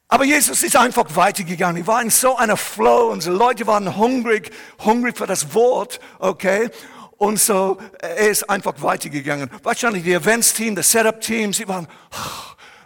Aber 0.07 0.23
Jesus 0.23 0.63
ist 0.63 0.77
einfach 0.77 1.13
weitergegangen. 1.17 1.83
Er 1.83 1.87
war 1.87 2.01
in 2.01 2.09
so 2.09 2.37
einer 2.37 2.55
Flow. 2.55 3.09
Unsere 3.11 3.35
Leute 3.35 3.67
waren 3.67 3.97
hungrig, 3.97 4.51
hungrig 4.79 5.17
für 5.17 5.27
das 5.27 5.53
Wort, 5.53 5.99
okay? 6.19 6.69
Und 7.17 7.37
so, 7.37 7.77
er 7.99 8.29
ist 8.29 8.49
einfach 8.49 8.75
weitergegangen. 8.77 9.49
Wahrscheinlich 9.61 10.03
die 10.03 10.13
Events-Team, 10.13 10.75
das 10.75 10.89
Setup-Team, 10.89 11.51
sie 11.51 11.67
waren, 11.67 11.89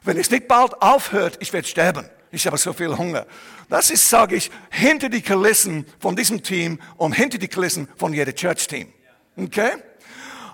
wenn 0.01 0.17
es 0.17 0.31
nicht 0.31 0.47
bald 0.47 0.81
aufhört, 0.81 1.37
ich 1.39 1.53
werde 1.53 1.67
sterben. 1.67 2.09
Ich 2.31 2.47
habe 2.47 2.57
so 2.57 2.73
viel 2.73 2.97
Hunger. 2.97 3.27
Das 3.69 3.89
ist, 3.89 4.09
sage 4.09 4.35
ich, 4.35 4.49
hinter 4.69 5.09
die 5.09 5.21
Kulissen 5.21 5.85
von 5.99 6.15
diesem 6.15 6.41
Team 6.41 6.79
und 6.95 7.13
hinter 7.13 7.37
die 7.37 7.47
Kulissen 7.47 7.87
von 7.97 8.13
jedem 8.13 8.33
Church-Team. 8.33 8.93
Okay? 9.35 9.71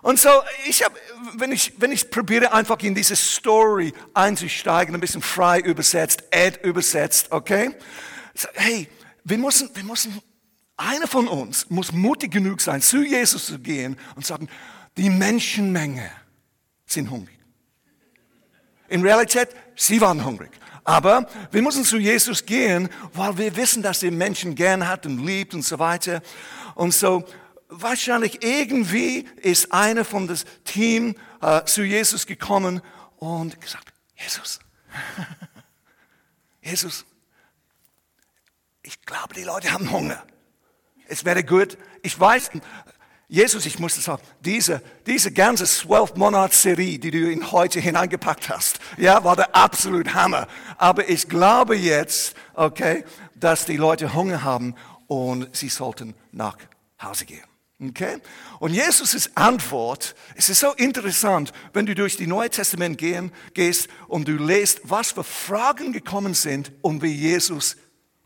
Und 0.01 0.19
so, 0.19 0.29
ich 0.67 0.83
habe, 0.83 0.95
wenn 1.37 1.51
ich, 1.51 1.73
wenn 1.77 1.91
ich 1.91 2.09
probiere 2.09 2.53
einfach 2.53 2.77
in 2.79 2.93
diese 2.93 3.15
Story 3.15 3.93
einzusteigen, 4.13 4.93
ein 4.93 4.99
bisschen 4.99 5.21
frei 5.21 5.59
übersetzt, 5.59 6.23
Ed 6.31 6.63
übersetzt, 6.63 7.31
okay? 7.31 7.73
So, 8.35 8.49
hey, 8.53 8.89
wir 9.23 9.37
müssen, 9.37 9.69
wir 9.73 9.83
müssen, 9.83 10.21
einer 10.75 11.07
von 11.07 11.27
uns 11.27 11.69
muss 11.69 11.93
mutig 11.93 12.31
genug 12.31 12.59
sein, 12.59 12.81
zu 12.81 13.01
Jesus 13.03 13.45
zu 13.45 13.59
gehen 13.59 13.97
und 14.15 14.25
sagen, 14.25 14.49
die 14.97 15.09
Menschenmenge 15.09 16.11
sind 16.85 17.09
hungrig. 17.09 17.39
In 18.89 19.01
Realität, 19.01 19.49
sie 19.75 20.01
waren 20.01 20.25
hungrig. 20.25 20.51
Aber 20.83 21.27
wir 21.51 21.61
müssen 21.61 21.85
zu 21.85 21.97
Jesus 21.97 22.45
gehen, 22.45 22.89
weil 23.13 23.37
wir 23.37 23.55
wissen, 23.55 23.81
dass 23.81 24.03
er 24.03 24.11
Menschen 24.11 24.55
gern 24.55 24.87
hat 24.87 25.05
und 25.05 25.25
liebt 25.25 25.53
und 25.53 25.63
so 25.63 25.79
weiter. 25.79 26.21
Und 26.75 26.93
so, 26.93 27.23
wahrscheinlich 27.69 28.43
irgendwie 28.43 29.27
ist 29.41 29.71
einer 29.71 30.05
von 30.05 30.27
das 30.27 30.45
Team 30.65 31.15
äh, 31.41 31.63
zu 31.65 31.83
Jesus 31.83 32.25
gekommen 32.25 32.81
und 33.17 33.59
gesagt, 33.61 33.93
Jesus, 34.15 34.59
Jesus, 36.61 37.05
ich 38.81 39.01
glaube, 39.01 39.33
die 39.33 39.43
Leute 39.43 39.71
haben 39.71 39.89
Hunger. 39.91 40.23
Es 41.07 41.25
wäre 41.25 41.43
gut, 41.43 41.77
ich 42.01 42.19
weiß, 42.19 42.51
Jesus, 43.27 43.65
ich 43.65 43.79
muss 43.79 43.95
sagen, 43.95 44.21
diese, 44.41 44.81
diese 45.07 45.31
ganze 45.31 45.65
zwölf 45.65 46.15
Monats 46.15 46.61
Serie, 46.61 46.99
die 46.99 47.09
du 47.09 47.31
in 47.31 47.51
heute 47.51 47.79
hineingepackt 47.79 48.49
hast, 48.49 48.79
ja, 48.97 49.23
war 49.23 49.35
der 49.35 49.55
absolut 49.55 50.13
Hammer. 50.13 50.47
Aber 50.77 51.09
ich 51.09 51.27
glaube 51.27 51.75
jetzt, 51.75 52.35
okay, 52.53 53.05
dass 53.35 53.65
die 53.65 53.77
Leute 53.77 54.13
Hunger 54.13 54.43
haben 54.43 54.75
und 55.07 55.55
sie 55.55 55.69
sollten 55.69 56.13
nach 56.31 56.57
Hause 57.01 57.25
gehen. 57.25 57.43
Okay? 57.81 58.17
Und 58.59 58.73
Jesus' 58.73 59.31
Antwort, 59.35 60.15
es 60.35 60.49
ist 60.49 60.59
so 60.59 60.71
interessant, 60.73 61.51
wenn 61.73 61.85
du 61.85 61.95
durch 61.95 62.17
die 62.17 62.27
Neue 62.27 62.49
Testament 62.49 62.97
gehen, 62.97 63.31
gehst 63.53 63.89
und 64.07 64.27
du 64.27 64.33
lest, 64.33 64.81
was 64.83 65.11
für 65.11 65.23
Fragen 65.23 65.91
gekommen 65.91 66.33
sind 66.33 66.71
und 66.81 67.01
wie 67.01 67.13
Jesus 67.13 67.77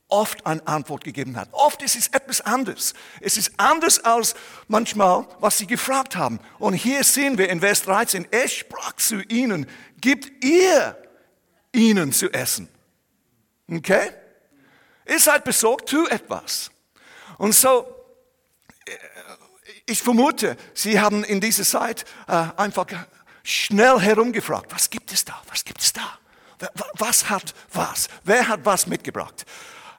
oft 0.09 0.45
eine 0.45 0.65
Antwort 0.67 1.03
gegeben 1.03 1.35
hat. 1.35 1.49
Oft 1.51 1.81
ist 1.81 1.95
es 1.95 2.07
etwas 2.07 2.41
anderes. 2.41 2.93
Es 3.19 3.37
ist 3.37 3.51
anders 3.57 3.99
als 3.99 4.35
manchmal, 4.67 5.27
was 5.39 5.57
sie 5.57 5.67
gefragt 5.67 6.15
haben. 6.15 6.39
Und 6.59 6.73
hier 6.73 7.03
sehen 7.03 7.37
wir 7.37 7.49
in 7.49 7.59
Vers 7.59 7.83
13, 7.83 8.27
er 8.31 8.47
sprach 8.47 8.93
zu 8.93 9.21
ihnen, 9.23 9.67
gibt 9.99 10.43
ihr 10.43 10.97
ihnen 11.73 12.13
zu 12.13 12.31
essen. 12.31 12.69
Okay? 13.69 14.11
Ihr 15.05 15.19
seid 15.19 15.43
besorgt, 15.43 15.89
tu 15.89 16.05
etwas. 16.07 16.71
Und 17.37 17.53
so, 17.53 17.85
ich 19.85 20.01
vermute, 20.01 20.57
Sie 20.73 20.99
haben 20.99 21.23
in 21.23 21.39
dieser 21.39 21.63
Zeit 21.63 22.05
äh, 22.27 22.45
einfach 22.57 22.87
schnell 23.43 23.99
herumgefragt, 23.99 24.73
was 24.73 24.89
gibt 24.89 25.11
es 25.11 25.23
da, 25.23 25.41
was 25.49 25.63
gibt 25.63 25.81
es 25.81 25.93
da? 25.93 26.19
Was 26.95 27.29
hat 27.29 27.53
was? 27.71 28.09
Wer 28.23 28.47
hat 28.47 28.61
was 28.63 28.87
mitgebracht? 28.87 29.45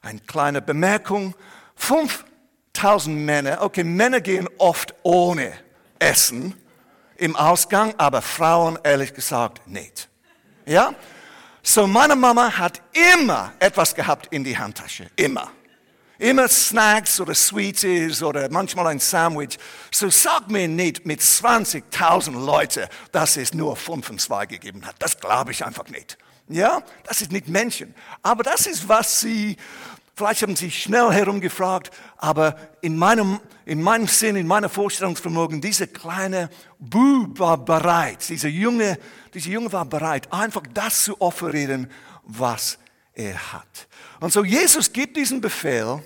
Eine 0.09 0.21
kleine 0.21 0.63
Bemerkung, 0.63 1.35
5000 1.77 3.15
Männer, 3.15 3.61
okay, 3.61 3.85
Männer 3.85 4.23
gehen 4.23 4.49
oft 4.57 4.95
ohne 5.03 5.53
Essen 5.99 6.55
im 7.19 7.37
Ausgang, 7.37 7.93
aber 7.99 8.23
Frauen 8.23 8.79
ehrlich 8.85 9.13
gesagt 9.13 9.69
nicht. 9.69 10.09
Ja? 10.65 10.95
So 11.63 11.87
meine 11.87 12.17
Mama 12.17 12.57
hat 12.57 12.81
immer 13.15 13.53
etwas 13.59 13.95
gehabt 13.95 14.29
in 14.31 14.45
die 14.45 14.57
Handtasche, 14.57 15.11
immer. 15.17 15.51
Immer 16.19 16.49
Snacks 16.49 17.21
oder 17.21 17.35
Sweeties 17.35 18.23
oder 18.23 18.49
manchmal 18.51 18.87
ein 18.87 19.01
Sandwich. 19.01 19.59
So 19.93 20.09
sag 20.09 20.49
mir 20.49 20.69
nicht 20.69 21.05
mit 21.05 21.21
20.000 21.21 22.33
Leuten, 22.47 22.89
dass 23.13 23.37
es 23.37 23.53
nur 23.53 23.77
5 23.77 24.09
und 24.09 24.21
2 24.23 24.47
gegeben 24.47 24.87
hat. 24.87 24.97
Das 25.01 25.21
glaube 25.21 25.53
ich 25.53 25.67
einfach 25.67 25.89
nicht. 25.89 26.17
Ja, 26.49 26.83
das 27.05 27.21
ist 27.21 27.31
nicht 27.31 27.49
Menschen. 27.49 27.95
Aber 28.23 28.43
das 28.43 28.67
ist, 28.67 28.89
was 28.89 29.21
sie, 29.21 29.57
vielleicht 30.19 30.43
haben 30.43 30.57
sie 30.57 30.71
schnell 30.71 31.11
herumgefragt, 31.13 31.91
aber 32.17 32.57
in 32.81 32.97
meinem, 32.97 33.41
in 33.65 33.81
meinem 33.81 34.09
Sinn, 34.09 34.37
in 34.37 34.47
meiner 34.47 34.69
Vorstellungsvermögen, 34.69 35.61
dieser 35.61 35.87
kleine 35.87 36.51
Bub 36.79 37.39
war 37.39 37.57
bereit, 37.57 38.29
dieser 38.29 38.49
Junge, 38.49 38.99
dieser 39.33 39.51
Junge 39.51 39.73
war 39.73 39.85
bereit, 39.85 40.31
einfach 40.33 40.65
das 40.75 41.05
zu 41.05 41.21
offerieren, 41.21 41.91
was 42.25 42.79
er 43.15 43.53
hat. 43.53 43.89
Und 44.21 44.33
so 44.33 44.45
Jesus 44.45 44.93
gibt 44.93 45.17
diesen 45.17 45.41
Befehl, 45.41 46.03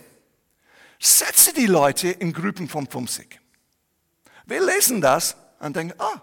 setze 0.99 1.53
die 1.53 1.67
Leute 1.67 2.09
in 2.09 2.33
Gruppen 2.33 2.69
von 2.69 2.87
50. 2.87 3.41
Wir 4.47 4.65
lesen 4.65 5.01
das 5.01 5.37
und 5.59 5.75
denken, 5.75 5.99
ah, 5.99 6.21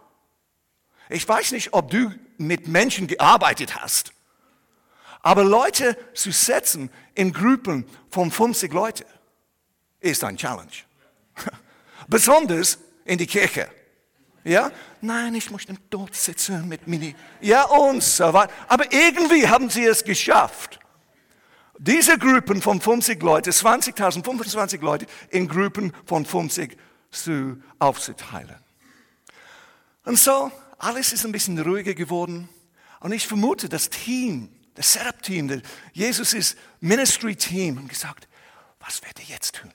ich 1.10 1.27
weiß 1.27 1.51
nicht, 1.53 1.74
ob 1.74 1.89
du 1.89 2.13
mit 2.38 2.67
Menschen 2.67 3.08
gearbeitet 3.08 3.81
hast, 3.81 4.13
aber 5.21 5.43
Leute 5.43 5.97
zu 6.13 6.31
setzen 6.31 6.89
in 7.13 7.33
Gruppen 7.33 7.85
von 8.09 8.31
50 8.31 8.73
Leute 8.73 9.05
ist 9.99 10.23
ein 10.23 10.38
Challenge. 10.38 10.71
Besonders 12.07 12.79
in 13.05 13.17
die 13.17 13.27
Kirche. 13.27 13.69
Ja? 14.43 14.71
Nein, 15.01 15.35
ich 15.35 15.51
möchte 15.51 15.75
dort 15.89 16.15
sitzen 16.15 16.67
mit 16.67 16.88
Mini. 16.88 17.15
Ja, 17.41 17.63
und 17.65 18.01
so 18.01 18.33
weiter. 18.33 18.53
Aber 18.67 18.91
irgendwie 18.91 19.47
haben 19.47 19.69
sie 19.69 19.85
es 19.85 20.03
geschafft 20.03 20.79
diese 21.79 22.17
Gruppen 22.17 22.61
von 22.61 22.81
50 22.81 23.23
Leute, 23.23 23.51
20.000, 23.51 24.23
25 24.23 24.81
Leute 24.81 25.05
in 25.29 25.47
Gruppen 25.47 25.93
von 26.05 26.25
50 26.25 26.77
zu, 27.09 27.63
aufzuteilen. 27.79 28.57
Und 30.03 30.19
so, 30.19 30.51
alles 30.77 31.13
ist 31.13 31.25
ein 31.25 31.31
bisschen 31.31 31.57
ruhiger 31.57 31.93
geworden. 31.93 32.49
Und 32.99 33.13
ich 33.13 33.25
vermute, 33.25 33.69
das 33.69 33.89
Team, 33.89 34.49
das 34.79 34.93
Setup-Team, 34.93 35.62
Jesus' 35.91 36.55
Ministry-Team, 36.79 37.79
haben 37.79 37.89
gesagt, 37.89 38.29
was 38.79 39.01
werdet 39.01 39.27
ihr 39.27 39.36
jetzt 39.36 39.55
tun? 39.55 39.74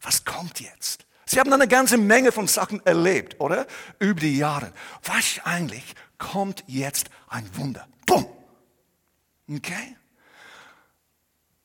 Was 0.00 0.24
kommt 0.24 0.60
jetzt? 0.60 1.06
Sie 1.26 1.40
haben 1.40 1.52
eine 1.52 1.66
ganze 1.66 1.98
Menge 1.98 2.30
von 2.30 2.46
Sachen 2.46 2.86
erlebt, 2.86 3.40
oder? 3.40 3.66
Über 3.98 4.20
die 4.20 4.38
Jahre. 4.38 4.72
Wahrscheinlich 5.02 5.82
kommt 6.18 6.62
jetzt 6.68 7.10
ein 7.26 7.50
Wunder. 7.56 7.88
Bumm! 8.06 8.24
Okay? 9.50 9.96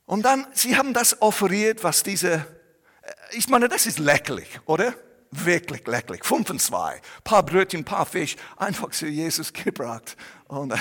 Und 0.08 0.24
dann, 0.24 0.48
sie 0.54 0.76
haben 0.78 0.96
das 0.96 1.22
offeriert, 1.22 1.84
was 1.84 2.02
diese, 2.02 2.34
äh, 2.34 3.14
ich 3.34 3.50
meine, 3.50 3.70
das 3.70 3.86
ist 3.86 4.00
leckerlich, 4.00 4.60
oder? 4.66 4.96
Wirklich 5.32 5.86
leckerlich. 5.86 6.24
Fünf 6.24 6.50
und 6.50 6.62
zwei. 6.62 7.02
Paar 7.24 7.44
Brötchen, 7.44 7.84
paar 7.84 8.06
Fisch, 8.06 8.36
einfach 8.56 8.92
zu 8.92 9.08
Jesus 9.08 9.52
gebracht. 9.52 10.16
Und 10.48 10.74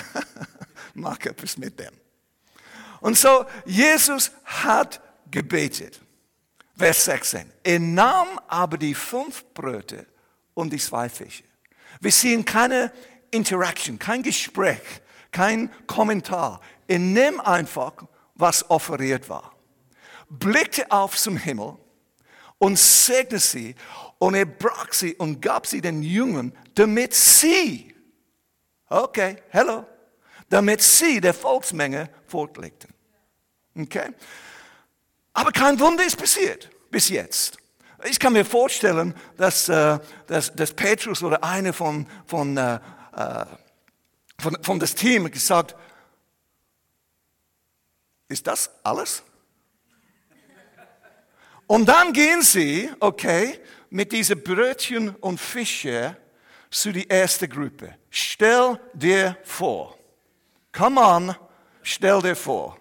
mach 0.95 1.19
etwas 1.21 1.57
mit 1.57 1.79
dem. 1.79 1.93
Und 3.01 3.17
so, 3.17 3.45
Jesus 3.65 4.31
hat 4.45 5.01
gebetet. 5.31 6.01
Vers 6.77 7.05
16. 7.07 7.53
Er 7.63 7.81
nahm 7.81 8.39
aber 8.49 8.77
die 8.77 8.95
fünf 8.95 9.45
Bröte 9.55 10.07
und 10.55 10.73
die 10.73 10.79
zwei 10.79 11.09
Fische. 11.09 11.45
Wir 12.01 12.13
sehen 12.13 12.45
keine 12.45 12.93
Interaction, 13.31 13.99
kein 13.99 14.23
Gespräch, 14.23 14.83
kein 15.31 15.71
Kommentar. 15.87 16.61
Er 16.87 16.99
nimmt 16.99 17.41
einfach 17.47 17.95
was 18.35 18.69
offeriert 18.71 19.29
war, 19.29 19.53
blickte 20.29 20.91
auf 20.91 21.17
zum 21.17 21.37
Himmel 21.37 21.77
und 22.59 22.79
segnete 22.79 23.39
sie 23.39 23.75
und 24.19 24.35
er 24.35 24.47
brach 24.47 24.93
sie 24.93 25.15
und 25.15 25.41
gab 25.41 25.67
sie 25.67 25.81
den 25.81 26.03
Jungen, 26.03 26.57
damit 26.75 27.15
sie, 27.15 27.95
okay, 28.89 29.37
hello, 29.51 29.87
damit 30.49 30.83
sie 30.83 31.21
der 31.21 31.35
Volksmenge 31.35 32.09
fortlegten. 32.27 32.93
Okay? 33.77 34.13
Aber 35.33 35.53
kein 35.53 35.79
Wunder 35.79 36.05
ist 36.05 36.17
passiert 36.17 36.71
bis 36.91 37.09
jetzt. 37.09 37.59
Ich 38.05 38.19
kann 38.19 38.33
mir 38.33 38.45
vorstellen, 38.45 39.15
dass, 39.37 39.69
äh, 39.69 39.99
dass, 40.27 40.55
dass 40.55 40.73
Petrus 40.73 41.23
oder 41.23 41.43
einer 41.43 41.73
von, 41.73 42.07
von, 42.27 42.57
äh, 42.57 42.79
äh 43.17 43.45
von, 44.39 44.63
von 44.63 44.79
das 44.79 44.95
Team 44.95 45.31
gesagt 45.31 45.75
Ist 48.29 48.47
das 48.47 48.71
alles? 48.83 49.23
Und 51.67 51.87
dann 51.87 52.13
gehen 52.13 52.43
sie, 52.43 52.91
okay, 53.01 53.59
mit 53.91 54.13
diesen 54.13 54.43
Brötchen 54.43 55.11
und 55.17 55.39
Fische 55.41 56.17
zu 56.71 56.93
die 56.93 57.07
erste 57.07 57.49
Gruppe. 57.49 57.97
Stell 58.11 58.79
dir 58.93 59.37
vor. 59.45 59.99
Come 60.73 61.01
on, 61.01 61.37
stell 61.83 62.21
dir 62.21 62.37
vor. 62.37 62.79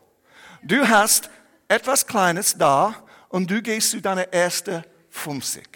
Du 0.62 0.88
hast 0.88 1.30
etwas 1.68 2.06
Kleines 2.06 2.56
da 2.58 2.96
und 3.30 3.50
du 3.50 3.62
gehst 3.62 3.92
zu 3.92 4.02
deiner 4.02 4.32
ersten 4.34 4.84
50. 5.10 5.68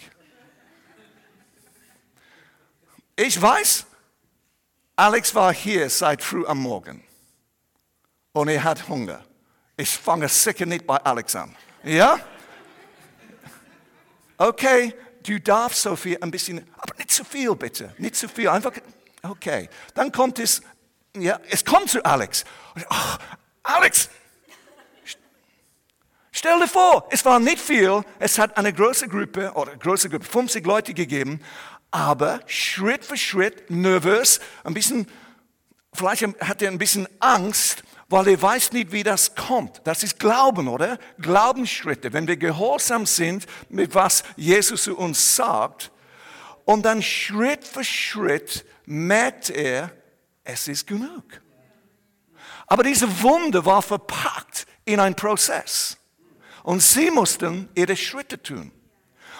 Ich 3.16 3.40
weiß, 3.40 3.86
Alex 4.96 5.34
war 5.34 5.52
hier 5.52 5.88
seit 5.88 6.22
früh 6.22 6.44
am 6.46 6.58
Morgen 6.58 7.02
und 8.32 8.48
er 8.48 8.62
hat 8.62 8.88
Hunger. 8.88 9.24
Ich 9.76 9.90
fange 9.90 10.28
sicher 10.28 10.66
nicht 10.66 10.86
bei 10.86 10.96
Alex 10.96 11.34
an. 11.36 11.56
Ja? 11.82 12.18
Okay, 14.36 14.94
du 15.26 15.40
darfst 15.40 15.82
so 15.82 15.96
viel, 15.96 16.18
ein 16.20 16.30
bisschen, 16.30 16.68
aber 16.76 16.94
nicht 16.96 17.10
zu 17.10 17.24
viel 17.24 17.54
bitte, 17.54 17.94
nicht 17.98 18.16
zu 18.16 18.28
viel, 18.28 18.48
einfach, 18.48 18.72
okay. 19.22 19.68
Dann 19.94 20.12
kommt 20.12 20.38
es, 20.38 20.62
ja, 21.16 21.40
es 21.48 21.64
kommt 21.64 21.90
zu 21.90 22.04
Alex. 22.04 22.44
Ach, 22.88 23.18
Alex, 23.62 24.08
stell 26.32 26.58
dir 26.58 26.68
vor, 26.68 27.08
es 27.10 27.24
war 27.24 27.38
nicht 27.40 27.58
viel, 27.58 28.02
es 28.18 28.38
hat 28.38 28.56
eine 28.56 28.72
große 28.72 29.08
Gruppe, 29.08 29.52
oder 29.54 29.76
große 29.76 30.08
Gruppe, 30.08 30.24
50 30.24 30.64
Leute 30.64 30.94
gegeben, 30.94 31.40
aber 31.90 32.40
Schritt 32.46 33.04
für 33.04 33.16
Schritt, 33.16 33.70
nervös, 33.70 34.40
ein 34.64 34.74
bisschen, 34.74 35.06
vielleicht 35.92 36.22
hat 36.40 36.62
er 36.62 36.70
ein 36.70 36.78
bisschen 36.78 37.08
Angst, 37.18 37.82
weil 38.10 38.26
er 38.26 38.42
weiß 38.42 38.72
nicht, 38.72 38.90
wie 38.90 39.04
das 39.04 39.36
kommt. 39.36 39.80
Das 39.84 40.02
ist 40.02 40.18
Glauben, 40.18 40.66
oder? 40.66 40.98
Glaubensschritte. 41.18 42.12
Wenn 42.12 42.26
wir 42.26 42.36
gehorsam 42.36 43.06
sind 43.06 43.46
mit 43.68 43.94
was 43.94 44.24
Jesus 44.36 44.82
zu 44.82 44.98
uns 44.98 45.36
sagt 45.36 45.92
und 46.64 46.84
dann 46.84 47.02
Schritt 47.02 47.64
für 47.64 47.84
Schritt 47.84 48.66
merkt 48.84 49.48
er, 49.48 49.92
es 50.42 50.66
ist 50.66 50.88
genug. 50.88 51.24
Aber 52.66 52.82
diese 52.82 53.22
Wunde 53.22 53.64
war 53.64 53.80
verpackt 53.80 54.66
in 54.84 54.98
einen 54.98 55.14
Prozess. 55.14 55.96
Und 56.64 56.82
sie 56.82 57.10
mussten 57.12 57.68
ihre 57.74 57.96
Schritte 57.96 58.42
tun. 58.42 58.72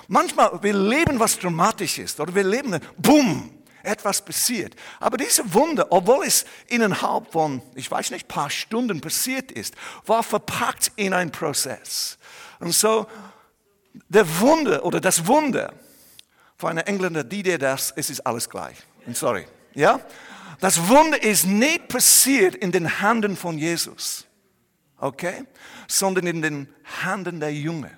Manchmal, 0.06 0.62
wir 0.62 0.74
leben 0.74 1.18
was 1.18 1.38
Dramatisches 1.38 2.18
oder 2.18 2.34
wir 2.34 2.44
leben, 2.44 2.80
boom, 2.96 3.59
etwas 3.82 4.24
passiert. 4.24 4.74
Aber 4.98 5.16
diese 5.16 5.54
Wunder, 5.54 5.86
obwohl 5.90 6.26
es 6.26 6.44
innerhalb 6.68 7.32
von, 7.32 7.62
ich 7.74 7.90
weiß 7.90 8.10
nicht, 8.10 8.28
paar 8.28 8.50
Stunden 8.50 9.00
passiert 9.00 9.52
ist, 9.52 9.74
war 10.06 10.22
verpackt 10.22 10.92
in 10.96 11.12
einen 11.12 11.32
Prozess. 11.32 12.18
Und 12.58 12.72
so, 12.72 13.06
der 14.08 14.40
Wunder 14.40 14.84
oder 14.84 15.00
das 15.00 15.26
Wunder, 15.26 15.72
für 16.56 16.68
einen 16.68 16.86
Engländer, 16.86 17.24
die 17.24 17.42
dir 17.42 17.58
das, 17.58 17.92
es 17.96 18.10
ist 18.10 18.20
alles 18.20 18.48
gleich. 18.48 18.76
I'm 19.08 19.14
sorry. 19.14 19.46
Ja? 19.74 20.00
Das 20.60 20.88
Wunder 20.88 21.22
ist 21.22 21.46
nicht 21.46 21.88
passiert 21.88 22.54
in 22.54 22.70
den 22.70 23.00
Händen 23.00 23.34
von 23.34 23.56
Jesus, 23.56 24.26
okay? 24.98 25.44
Sondern 25.88 26.26
in 26.26 26.42
den 26.42 26.68
Händen 27.02 27.40
der 27.40 27.54
Jünger. 27.54 27.90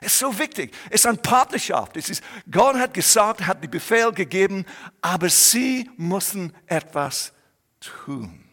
Es 0.00 0.12
ist 0.12 0.18
so 0.20 0.38
wichtig. 0.38 0.74
Es 0.90 1.00
ist 1.00 1.06
eine 1.06 1.18
Partnerschaft. 1.18 1.96
Es 1.96 2.08
ist, 2.08 2.22
Gott 2.50 2.76
hat 2.76 2.94
gesagt, 2.94 3.46
hat 3.46 3.62
die 3.62 3.68
Befehl 3.68 4.12
gegeben, 4.12 4.64
aber 5.00 5.28
sie 5.28 5.90
müssen 5.96 6.54
etwas 6.66 7.32
tun. 7.80 8.44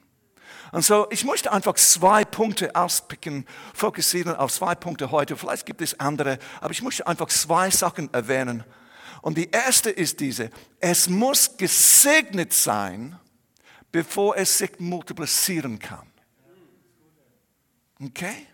Und 0.71 0.83
so, 0.83 1.07
ich 1.09 1.23
möchte 1.23 1.51
einfach 1.51 1.75
zwei 1.75 2.25
Punkte 2.25 2.75
auspicken, 2.75 3.45
fokussieren 3.73 4.35
auf 4.35 4.51
zwei 4.51 4.75
Punkte 4.75 5.11
heute. 5.11 5.37
Vielleicht 5.37 5.65
gibt 5.65 5.81
es 5.81 5.99
andere, 5.99 6.39
aber 6.59 6.71
ich 6.71 6.81
möchte 6.81 7.07
einfach 7.07 7.27
zwei 7.27 7.69
Sachen 7.69 8.13
erwähnen. 8.13 8.63
Und 9.21 9.37
die 9.37 9.49
erste 9.49 9.89
ist 9.89 10.19
diese, 10.19 10.49
es 10.79 11.07
muss 11.07 11.55
gesegnet 11.57 12.53
sein, 12.53 13.17
bevor 13.91 14.35
es 14.35 14.57
sich 14.57 14.79
multiplizieren 14.79 15.79
kann. 15.79 16.11
Okay? 18.03 18.47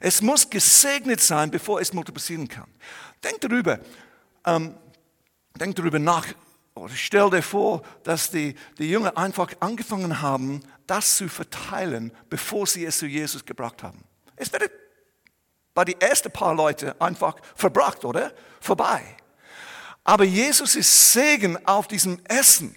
Es 0.00 0.22
muss 0.22 0.48
gesegnet 0.48 1.20
sein, 1.20 1.50
bevor 1.50 1.80
es 1.80 1.92
multiplizieren 1.92 2.48
kann. 2.48 2.68
Denk 3.22 3.40
darüber, 3.42 3.78
ähm, 4.46 4.74
denk 5.54 5.76
darüber 5.76 5.98
nach, 5.98 6.26
oder 6.74 6.94
stell 6.94 7.28
dir 7.28 7.42
vor, 7.42 7.82
dass 8.02 8.30
die, 8.30 8.54
die 8.78 8.88
Jünger 8.88 9.16
einfach 9.18 9.52
angefangen 9.60 10.22
haben, 10.22 10.62
das 10.86 11.16
zu 11.16 11.28
verteilen, 11.28 12.12
bevor 12.30 12.66
sie 12.66 12.86
es 12.86 12.98
zu 12.98 13.06
Jesus 13.06 13.44
gebracht 13.44 13.82
haben. 13.82 14.02
Es 14.36 14.50
wäre 14.52 14.70
bei 15.74 15.84
den 15.84 16.00
ersten 16.00 16.32
paar 16.32 16.54
Leute 16.54 16.98
einfach 17.00 17.36
verbracht, 17.54 18.04
oder? 18.04 18.32
Vorbei. 18.60 19.02
Aber 20.02 20.24
Jesus 20.24 20.76
ist 20.76 21.12
Segen 21.12 21.64
auf 21.66 21.88
diesem 21.88 22.18
Essen, 22.24 22.74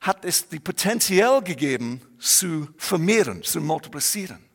hat 0.00 0.24
es 0.24 0.48
die 0.48 0.60
Potenzial 0.60 1.42
gegeben, 1.42 2.00
zu 2.18 2.68
vermehren, 2.78 3.42
zu 3.42 3.60
multiplizieren. 3.60 4.47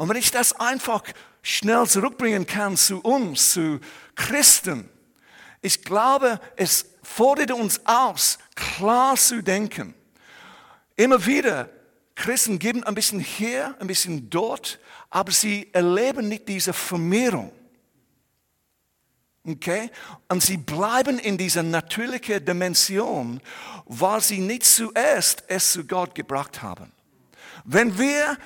Und 0.00 0.08
wenn 0.08 0.16
ich 0.16 0.30
das 0.30 0.58
einfach 0.58 1.02
schnell 1.42 1.86
zurückbringen 1.86 2.46
kann 2.46 2.74
zu 2.74 3.00
uns, 3.00 3.52
zu 3.52 3.80
Christen, 4.14 4.88
ich 5.60 5.84
glaube, 5.84 6.40
es 6.56 6.86
fordert 7.02 7.52
uns 7.52 7.82
aus, 7.84 8.38
klar 8.54 9.14
zu 9.16 9.42
denken. 9.42 9.92
Immer 10.96 11.26
wieder, 11.26 11.68
Christen 12.14 12.58
geben 12.58 12.82
ein 12.84 12.94
bisschen 12.94 13.20
hier, 13.20 13.76
ein 13.78 13.88
bisschen 13.88 14.30
dort, 14.30 14.78
aber 15.10 15.32
sie 15.32 15.68
erleben 15.74 16.28
nicht 16.28 16.48
diese 16.48 16.72
Vermehrung. 16.72 17.52
Okay? 19.46 19.90
Und 20.30 20.42
sie 20.42 20.56
bleiben 20.56 21.18
in 21.18 21.36
dieser 21.36 21.62
natürlichen 21.62 22.42
Dimension, 22.42 23.42
weil 23.84 24.22
sie 24.22 24.38
nicht 24.38 24.64
zuerst 24.64 25.44
es 25.48 25.72
zu 25.72 25.86
Gott 25.86 26.14
gebracht 26.14 26.62
haben. 26.62 26.90
Wenn 27.66 27.98
wir 27.98 28.38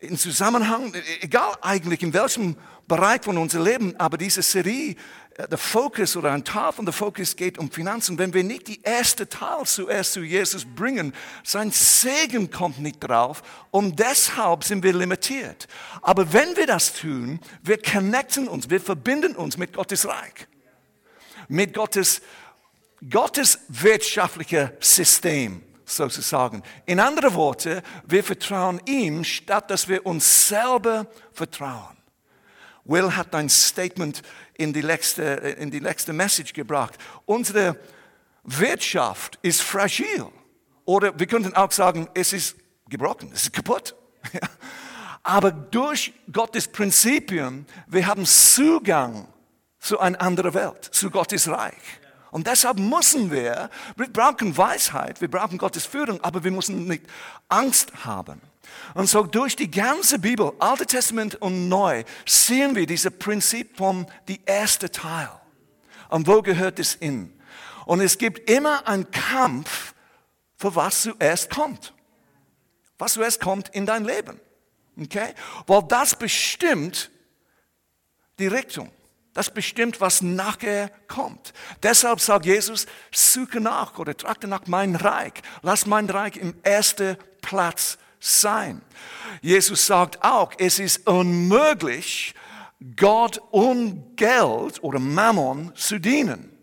in 0.00 0.16
Zusammenhang, 0.16 0.92
egal 1.20 1.56
eigentlich 1.60 2.02
in 2.02 2.12
welchem 2.12 2.56
Bereich 2.88 3.22
von 3.22 3.36
unserem 3.36 3.64
Leben, 3.64 3.96
aber 3.96 4.16
diese 4.16 4.42
Serie, 4.42 4.96
äh, 5.36 5.46
der 5.46 5.58
Fokus 5.58 6.16
oder 6.16 6.32
ein 6.32 6.42
Teil 6.42 6.72
von 6.72 6.86
der 6.86 6.94
Fokus 6.94 7.36
geht 7.36 7.58
um 7.58 7.70
Finanzen. 7.70 8.18
Wenn 8.18 8.32
wir 8.32 8.42
nicht 8.42 8.66
die 8.66 8.80
erste 8.82 9.28
Teil 9.28 9.64
zuerst 9.64 10.14
zu 10.14 10.22
Jesus 10.22 10.64
bringen, 10.64 11.12
sein 11.44 11.70
Segen 11.70 12.50
kommt 12.50 12.80
nicht 12.80 12.98
drauf 13.00 13.42
und 13.70 13.98
deshalb 13.98 14.64
sind 14.64 14.82
wir 14.82 14.94
limitiert. 14.94 15.68
Aber 16.02 16.32
wenn 16.32 16.56
wir 16.56 16.66
das 16.66 16.94
tun, 16.94 17.38
wir 17.62 17.80
connecten 17.80 18.48
uns, 18.48 18.70
wir 18.70 18.80
verbinden 18.80 19.36
uns 19.36 19.56
mit 19.56 19.74
Gottes 19.74 20.08
Reich, 20.08 20.48
mit 21.48 21.74
Gottes, 21.74 22.22
Gottes 23.08 23.60
wirtschaftlicher 23.68 24.72
System 24.80 25.62
sozusagen. 25.96 26.62
In 26.86 27.00
anderen 27.00 27.34
Worten, 27.34 27.82
wir 28.06 28.24
vertrauen 28.24 28.80
ihm, 28.86 29.24
statt 29.24 29.70
dass 29.70 29.88
wir 29.88 30.06
uns 30.06 30.48
selber 30.48 31.06
vertrauen. 31.32 31.96
Will 32.84 33.14
hat 33.14 33.34
ein 33.34 33.48
Statement 33.48 34.22
in 34.54 34.72
die 34.72 34.80
letzte, 34.80 35.22
in 35.22 35.70
die 35.70 35.78
letzte 35.78 36.12
Message 36.12 36.52
gebracht. 36.52 36.98
Unsere 37.24 37.78
Wirtschaft 38.42 39.38
ist 39.42 39.62
fragil. 39.62 40.26
Oder 40.84 41.18
wir 41.18 41.26
könnten 41.26 41.54
auch 41.54 41.70
sagen, 41.70 42.08
es 42.14 42.32
ist 42.32 42.56
gebrochen, 42.88 43.30
es 43.32 43.42
ist 43.44 43.52
kaputt. 43.52 43.94
Aber 45.22 45.50
durch 45.50 46.12
Gottes 46.32 46.66
Prinzipien, 46.66 47.66
wir 47.86 48.06
haben 48.06 48.24
Zugang 48.26 49.28
zu 49.78 49.98
einer 49.98 50.20
anderen 50.20 50.54
Welt, 50.54 50.84
zu 50.84 51.10
Gottes 51.10 51.48
Reich. 51.48 51.99
Und 52.30 52.46
deshalb 52.46 52.78
müssen 52.78 53.30
wir, 53.30 53.70
wir 53.96 54.12
brauchen 54.12 54.56
Weisheit, 54.56 55.20
wir 55.20 55.30
brauchen 55.30 55.58
Gottes 55.58 55.86
Führung, 55.86 56.20
aber 56.22 56.44
wir 56.44 56.50
müssen 56.50 56.86
nicht 56.86 57.04
Angst 57.48 57.92
haben. 58.04 58.40
Und 58.94 59.08
so 59.08 59.24
durch 59.24 59.56
die 59.56 59.70
ganze 59.70 60.18
Bibel, 60.18 60.52
Alte 60.58 60.86
Testament 60.86 61.34
und 61.36 61.68
Neu, 61.68 62.04
sehen 62.26 62.76
wir 62.76 62.86
dieses 62.86 63.12
Prinzip 63.12 63.76
vom 63.76 64.06
die 64.28 64.40
erste 64.46 64.90
Teil. 64.90 65.28
Und 66.08 66.26
wo 66.26 66.42
gehört 66.42 66.78
es 66.78 66.94
in? 66.94 67.32
Und 67.86 68.00
es 68.00 68.18
gibt 68.18 68.48
immer 68.48 68.86
einen 68.86 69.10
Kampf, 69.10 69.94
für 70.56 70.74
was 70.76 71.02
zuerst 71.02 71.50
kommt. 71.50 71.94
Was 72.98 73.14
zuerst 73.14 73.40
kommt 73.40 73.70
in 73.70 73.86
dein 73.86 74.04
Leben. 74.04 74.38
Okay? 75.00 75.34
Weil 75.66 75.82
das 75.88 76.14
bestimmt 76.14 77.10
die 78.38 78.46
Richtung. 78.46 78.92
Das 79.32 79.50
bestimmt, 79.50 80.00
was 80.00 80.22
nachher 80.22 80.90
kommt. 81.06 81.52
Deshalb 81.82 82.20
sagt 82.20 82.46
Jesus, 82.46 82.86
suche 83.12 83.60
nach 83.60 83.98
oder 83.98 84.16
trage 84.16 84.48
nach 84.48 84.66
mein 84.66 84.96
Reich. 84.96 85.34
Lass 85.62 85.86
mein 85.86 86.10
Reich 86.10 86.36
im 86.36 86.54
ersten 86.62 87.16
Platz 87.40 87.96
sein. 88.18 88.82
Jesus 89.40 89.86
sagt 89.86 90.22
auch, 90.24 90.52
es 90.58 90.78
ist 90.80 91.06
unmöglich, 91.06 92.34
Gott 92.96 93.40
und 93.50 94.16
Geld 94.16 94.82
oder 94.82 94.98
Mammon 94.98 95.74
zu 95.76 95.98
dienen. 96.00 96.56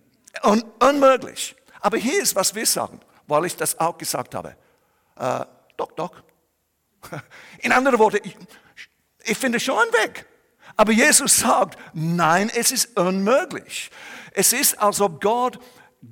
Un 0.44 0.64
unmöglich. 0.80 1.56
Aber 1.80 1.98
hier 1.98 2.22
ist, 2.22 2.36
was 2.36 2.54
wir 2.54 2.66
sagen, 2.66 3.00
weil 3.28 3.46
ich 3.46 3.56
das 3.56 3.80
auch 3.80 3.98
gesagt 3.98 4.36
habe. 4.36 4.56
Äh, 5.16 5.46
doch, 5.78 5.92
doch. 5.94 6.12
In 7.60 7.72
anderen 7.72 7.98
Worten, 8.00 8.20
ich 9.24 9.38
finde 9.38 9.60
schon 9.60 9.80
einen 9.80 9.94
Weg. 9.94 10.26
Aber 10.78 10.92
Jesus 10.92 11.38
sagt, 11.38 11.78
nein, 11.94 12.50
es 12.56 12.72
ist 12.72 12.98
unmöglich. 12.98 13.90
Es 14.32 14.54
ist, 14.54 14.80
als 14.80 15.02
ob 15.02 15.20
Gott 15.22 15.60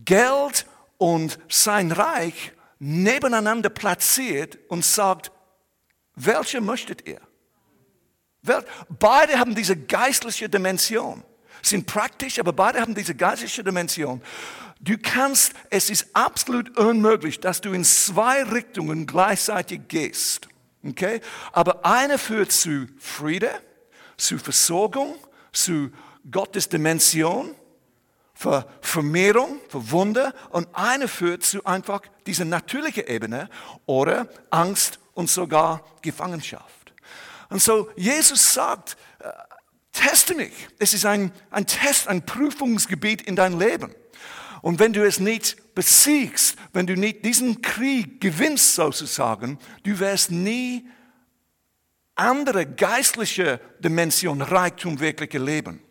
Geld 0.03 0.65
und 0.97 1.37
sein 1.47 1.91
Reich 1.91 2.51
nebeneinander 2.79 3.69
platziert 3.69 4.57
und 4.67 4.83
sagt, 4.83 5.31
welche 6.15 6.61
möchtet 6.61 7.07
ihr? 7.07 7.21
Beide 8.99 9.39
haben 9.39 9.55
diese 9.55 9.75
geistliche 9.75 10.49
Dimension, 10.49 11.23
sind 11.61 11.85
praktisch, 11.85 12.39
aber 12.39 12.53
beide 12.53 12.81
haben 12.81 12.95
diese 12.95 13.15
geistliche 13.15 13.63
Dimension. 13.63 14.21
Du 14.79 14.97
kannst, 14.97 15.53
es 15.69 15.89
ist 15.89 16.07
absolut 16.13 16.77
unmöglich, 16.77 17.39
dass 17.39 17.61
du 17.61 17.73
in 17.73 17.83
zwei 17.83 18.43
Richtungen 18.43 19.07
gleichzeitig 19.07 19.81
gehst. 19.87 20.47
Okay? 20.83 21.21
Aber 21.51 21.85
eine 21.85 22.17
führt 22.17 22.51
zu 22.51 22.87
Friede, 22.99 23.49
zu 24.17 24.37
Versorgung, 24.37 25.15
zu 25.51 25.91
Gottes 26.29 26.69
Dimension, 26.69 27.55
für 28.33 28.67
Vermehrung, 28.81 29.61
für 29.69 29.91
Wunder 29.91 30.33
und 30.49 30.67
eine 30.73 31.07
führt 31.07 31.43
zu 31.43 31.65
einfach 31.65 32.01
dieser 32.27 32.45
natürlichen 32.45 33.07
Ebene 33.07 33.49
oder 33.85 34.27
Angst 34.49 34.99
und 35.13 35.29
sogar 35.29 35.81
Gefangenschaft. 36.01 36.93
Und 37.49 37.61
so 37.61 37.89
Jesus 37.95 38.53
sagt, 38.53 38.97
äh, 39.19 39.29
teste 39.93 40.35
mich. 40.35 40.51
Es 40.79 40.93
ist 40.93 41.05
ein, 41.05 41.31
ein 41.49 41.65
Test, 41.65 42.07
ein 42.09 42.25
Prüfungsgebiet 42.25 43.21
in 43.21 43.35
dein 43.35 43.57
Leben. 43.57 43.95
Und 44.61 44.79
wenn 44.79 44.93
du 44.93 45.05
es 45.05 45.19
nicht 45.19 45.75
besiegst, 45.75 46.57
wenn 46.73 46.87
du 46.87 46.95
nicht 46.95 47.23
diesen 47.23 47.61
Krieg 47.61 48.19
gewinnst 48.19 48.75
sozusagen, 48.75 49.59
du 49.83 49.99
wirst 49.99 50.31
nie 50.31 50.85
andere 52.15 52.65
geistliche 52.65 53.59
Dimension 53.79 54.41
Reichtum 54.41 54.99
wirklich 54.99 55.33
erleben. 55.33 55.81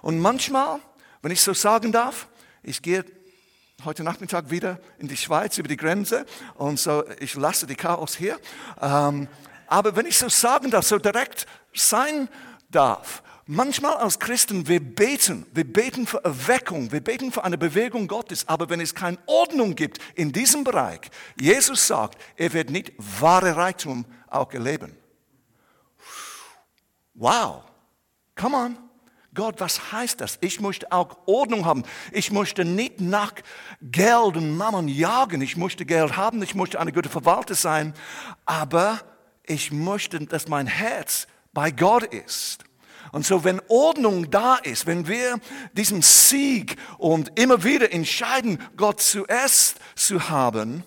Und 0.00 0.18
manchmal, 0.18 0.80
wenn 1.22 1.32
ich 1.32 1.40
so 1.40 1.52
sagen 1.54 1.92
darf, 1.92 2.28
ich 2.62 2.80
gehe 2.82 3.04
heute 3.84 4.04
Nachmittag 4.04 4.50
wieder 4.50 4.78
in 4.98 5.08
die 5.08 5.16
Schweiz 5.16 5.58
über 5.58 5.68
die 5.68 5.76
Grenze 5.76 6.24
und 6.54 6.78
so, 6.78 7.04
ich 7.18 7.34
lasse 7.34 7.66
die 7.66 7.74
Chaos 7.74 8.16
hier. 8.16 8.38
Ähm, 8.80 9.28
aber 9.66 9.96
wenn 9.96 10.06
ich 10.06 10.18
so 10.18 10.28
sagen 10.28 10.70
darf, 10.70 10.86
so 10.86 10.98
direkt 10.98 11.46
sein 11.74 12.28
darf, 12.70 13.22
manchmal 13.46 13.94
als 13.94 14.18
Christen, 14.18 14.68
wir 14.68 14.80
beten, 14.80 15.46
wir 15.52 15.64
beten 15.64 16.06
für 16.06 16.22
Erweckung, 16.24 16.92
wir 16.92 17.00
beten 17.00 17.32
für 17.32 17.42
eine 17.42 17.58
Bewegung 17.58 18.06
Gottes, 18.06 18.46
aber 18.48 18.70
wenn 18.70 18.80
es 18.80 18.94
keine 18.94 19.18
Ordnung 19.26 19.74
gibt 19.74 19.98
in 20.14 20.30
diesem 20.30 20.62
Bereich, 20.62 21.00
Jesus 21.40 21.86
sagt, 21.86 22.20
er 22.36 22.52
wird 22.52 22.70
nicht 22.70 22.92
wahre 22.98 23.56
Reichtum 23.56 24.04
auch 24.28 24.52
erleben. 24.52 24.96
Wow, 27.14 27.62
come 28.34 28.56
on. 28.56 28.78
Gott, 29.34 29.60
was 29.60 29.92
heißt 29.92 30.20
das? 30.20 30.36
Ich 30.42 30.60
möchte 30.60 30.92
auch 30.92 31.16
Ordnung 31.26 31.64
haben. 31.64 31.84
Ich 32.12 32.30
möchte 32.30 32.66
nicht 32.66 33.00
nach 33.00 33.32
Geld 33.80 34.36
und 34.36 34.56
Mammon 34.56 34.88
jagen. 34.88 35.40
Ich 35.40 35.56
möchte 35.56 35.86
Geld 35.86 36.18
haben. 36.18 36.42
Ich 36.42 36.54
möchte 36.54 36.78
eine 36.78 36.92
gute 36.92 37.08
Verwalter 37.08 37.54
sein. 37.54 37.94
Aber 38.44 39.00
ich 39.44 39.72
möchte, 39.72 40.20
dass 40.26 40.48
mein 40.48 40.66
Herz 40.66 41.26
bei 41.54 41.70
Gott 41.70 42.04
ist. 42.04 42.64
Und 43.10 43.24
so, 43.24 43.42
wenn 43.42 43.60
Ordnung 43.68 44.30
da 44.30 44.56
ist, 44.56 44.86
wenn 44.86 45.08
wir 45.08 45.38
diesen 45.72 46.02
Sieg 46.02 46.76
und 46.98 47.38
immer 47.38 47.64
wieder 47.64 47.90
entscheiden, 47.92 48.58
Gott 48.76 49.00
zuerst 49.00 49.78
zu 49.94 50.28
haben, 50.28 50.84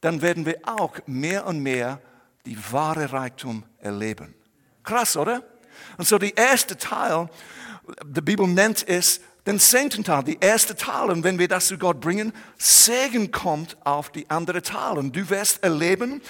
dann 0.00 0.22
werden 0.22 0.46
wir 0.46 0.60
auch 0.64 0.96
mehr 1.06 1.46
und 1.46 1.60
mehr 1.60 2.00
die 2.46 2.56
wahre 2.72 3.12
Reichtum 3.12 3.64
erleben. 3.78 4.34
Krass, 4.88 5.18
oder? 5.18 5.42
Und 5.98 6.08
so 6.08 6.16
der 6.16 6.34
erste 6.34 6.74
Teil, 6.74 7.28
die 8.06 8.22
Bibel 8.22 8.46
nennt 8.46 8.88
es 8.88 9.20
den 9.46 9.60
zehnten 9.60 10.02
Teil, 10.02 10.24
die 10.24 10.38
erste 10.40 10.74
Teil. 10.76 11.10
Und 11.10 11.24
wenn 11.24 11.38
wir 11.38 11.46
das 11.46 11.66
zu 11.66 11.76
Gott 11.76 12.00
bringen, 12.00 12.32
Segen 12.56 13.30
kommt 13.30 13.76
auf 13.84 14.08
die 14.08 14.30
andere 14.30 14.62
Teil. 14.62 14.96
Und 14.96 15.14
du 15.14 15.28
wirst 15.28 15.62
erleben, 15.62 16.22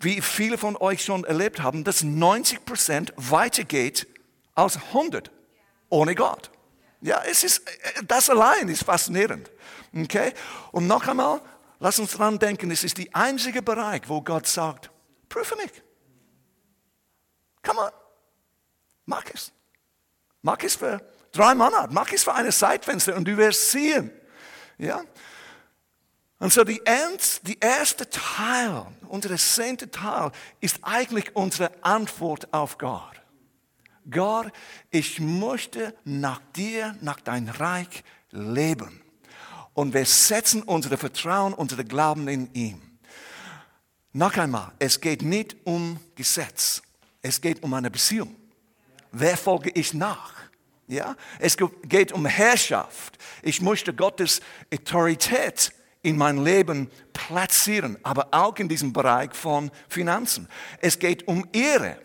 wie 0.00 0.20
viele 0.20 0.58
von 0.58 0.76
euch 0.76 1.02
schon 1.02 1.24
erlebt 1.24 1.60
haben, 1.60 1.82
dass 1.82 2.04
90 2.04 2.64
Prozent 2.64 3.12
weitergeht 3.16 4.06
als 4.54 4.76
100 4.76 5.32
ohne 5.88 6.14
Gott. 6.14 6.52
Ja, 7.00 7.20
es 7.28 7.42
ist, 7.42 7.62
das 8.06 8.30
allein 8.30 8.68
ist 8.68 8.84
faszinierend. 8.84 9.50
Okay? 9.92 10.32
Und 10.70 10.86
noch 10.86 11.08
einmal, 11.08 11.40
lass 11.80 11.98
uns 11.98 12.12
dran 12.12 12.38
denken, 12.38 12.70
es 12.70 12.84
ist 12.84 12.96
der 12.96 13.06
einzige 13.12 13.60
Bereich, 13.60 14.02
wo 14.06 14.22
Gott 14.22 14.46
sagt, 14.46 14.92
prüfe 15.28 15.56
mich. 15.56 15.72
Come 17.64 17.80
on. 17.80 18.03
Mach 19.06 19.24
es. 19.32 19.52
Mach 20.42 20.58
es 20.62 20.76
für 20.76 21.00
drei 21.32 21.54
Monate, 21.54 21.92
mach 21.92 22.10
es 22.12 22.24
für 22.24 22.34
eine 22.34 22.50
Zeitfenster 22.50 23.16
und 23.16 23.26
du 23.26 23.36
wirst 23.36 23.70
sehen. 23.70 24.10
Ja? 24.78 25.02
Und 26.38 26.52
so 26.52 26.64
die, 26.64 26.80
die 27.42 27.58
erste 27.58 28.08
Teil, 28.10 28.86
unser 29.08 29.36
zehnte 29.36 29.90
Teil, 29.90 30.30
ist 30.60 30.78
eigentlich 30.82 31.34
unsere 31.34 31.70
Antwort 31.82 32.52
auf 32.52 32.76
Gott. 32.78 33.22
Gott, 34.10 34.52
ich 34.90 35.20
möchte 35.20 35.94
nach 36.04 36.40
dir, 36.54 36.96
nach 37.00 37.20
dein 37.20 37.48
Reich 37.48 38.04
leben. 38.30 39.00
Und 39.72 39.94
wir 39.94 40.04
setzen 40.04 40.62
unser 40.62 40.96
Vertrauen, 40.98 41.54
unser 41.54 41.82
Glauben 41.82 42.28
in 42.28 42.52
ihm. 42.52 42.82
Noch 44.12 44.36
einmal, 44.36 44.72
es 44.78 45.00
geht 45.00 45.22
nicht 45.22 45.56
um 45.64 45.98
Gesetz, 46.14 46.82
es 47.22 47.40
geht 47.40 47.62
um 47.62 47.74
eine 47.74 47.90
Beziehung. 47.90 48.36
Wer 49.16 49.36
folge 49.36 49.70
ich 49.70 49.94
nach? 49.94 50.32
Ja? 50.88 51.14
Es 51.38 51.56
geht 51.84 52.12
um 52.12 52.26
Herrschaft. 52.26 53.16
Ich 53.42 53.62
möchte 53.62 53.94
Gottes 53.94 54.40
Autorität 54.72 55.72
in 56.02 56.16
mein 56.16 56.42
Leben 56.42 56.90
platzieren, 57.12 57.96
aber 58.02 58.28
auch 58.32 58.56
in 58.56 58.68
diesem 58.68 58.92
Bereich 58.92 59.32
von 59.32 59.70
Finanzen. 59.88 60.48
Es 60.80 60.98
geht 60.98 61.28
um 61.28 61.46
Ehre. 61.52 61.98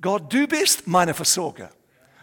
Gott, 0.00 0.32
du 0.32 0.46
bist 0.48 0.86
meine 0.88 1.14
Versorger. 1.14 1.70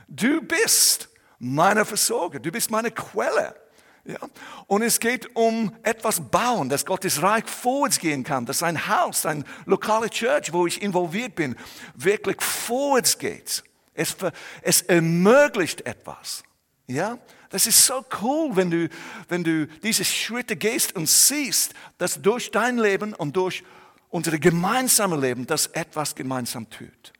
Du 0.09 0.41
bist 0.41 1.07
meine 1.39 1.85
Versorger. 1.85 2.39
Du 2.39 2.51
bist 2.51 2.69
meine 2.69 2.91
Quelle. 2.91 3.55
Ja? 4.03 4.19
Und 4.67 4.81
es 4.81 4.99
geht 4.99 5.35
um 5.37 5.73
etwas 5.83 6.19
bauen, 6.19 6.67
dass 6.67 6.85
Gottes 6.85 7.21
Reich 7.21 7.45
vorwärts 7.45 7.99
gehen 7.99 8.25
kann, 8.25 8.45
dass 8.45 8.61
ein 8.61 8.89
Haus, 8.89 9.25
ein 9.25 9.45
lokale 9.65 10.09
Church, 10.09 10.51
wo 10.51 10.67
ich 10.67 10.81
involviert 10.81 11.35
bin, 11.35 11.55
wirklich 11.95 12.41
vorwärts 12.41 13.17
geht. 13.17 13.63
Es, 13.97 14.15
es 14.61 14.83
ermöglicht 14.83 15.85
etwas. 15.85 16.43
Ja? 16.85 17.17
Das 17.49 17.65
ist 17.65 17.85
so 17.85 18.05
cool, 18.21 18.55
wenn 18.55 18.69
du, 18.69 18.89
wenn 19.27 19.43
du 19.43 19.67
diese 19.67 20.05
Schritte 20.05 20.55
gehst 20.55 20.95
und 20.95 21.09
siehst, 21.09 21.73
dass 21.97 22.21
durch 22.21 22.51
dein 22.51 22.77
Leben 22.77 23.13
und 23.13 23.35
durch 23.35 23.63
unser 24.09 24.37
gemeinsames 24.37 25.19
Leben 25.19 25.47
das 25.47 25.67
etwas 25.67 26.15
gemeinsam 26.15 26.69
tut. 26.69 27.13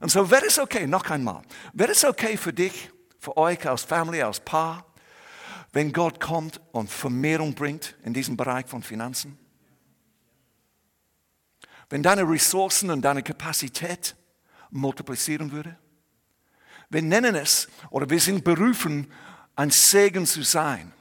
Und 0.00 0.10
so 0.10 0.30
wäre 0.30 0.46
es 0.46 0.58
okay, 0.58 0.86
noch 0.86 1.08
einmal, 1.10 1.42
wäre 1.72 1.92
es 1.92 2.04
okay 2.04 2.36
für 2.36 2.52
dich, 2.52 2.90
für 3.18 3.36
euch 3.36 3.66
als 3.68 3.82
Family, 3.82 4.22
als 4.22 4.40
Paar, 4.40 4.84
wenn 5.72 5.92
Gott 5.92 6.20
kommt 6.20 6.60
und 6.72 6.90
Vermehrung 6.90 7.54
bringt 7.54 7.96
in 8.04 8.14
diesem 8.14 8.36
Bereich 8.36 8.66
von 8.66 8.82
Finanzen? 8.82 9.38
Wenn 11.90 12.02
deine 12.02 12.22
Ressourcen 12.22 12.90
und 12.90 13.02
deine 13.02 13.22
Kapazität 13.22 14.16
multiplizieren 14.70 15.52
würde? 15.52 15.76
Wir 16.90 17.02
nennen 17.02 17.34
es, 17.34 17.68
oder 17.90 18.08
wir 18.08 18.20
sind 18.20 18.44
berufen, 18.44 19.10
ein 19.56 19.70
Segen 19.70 20.26
zu 20.26 20.42
sein. 20.42 20.92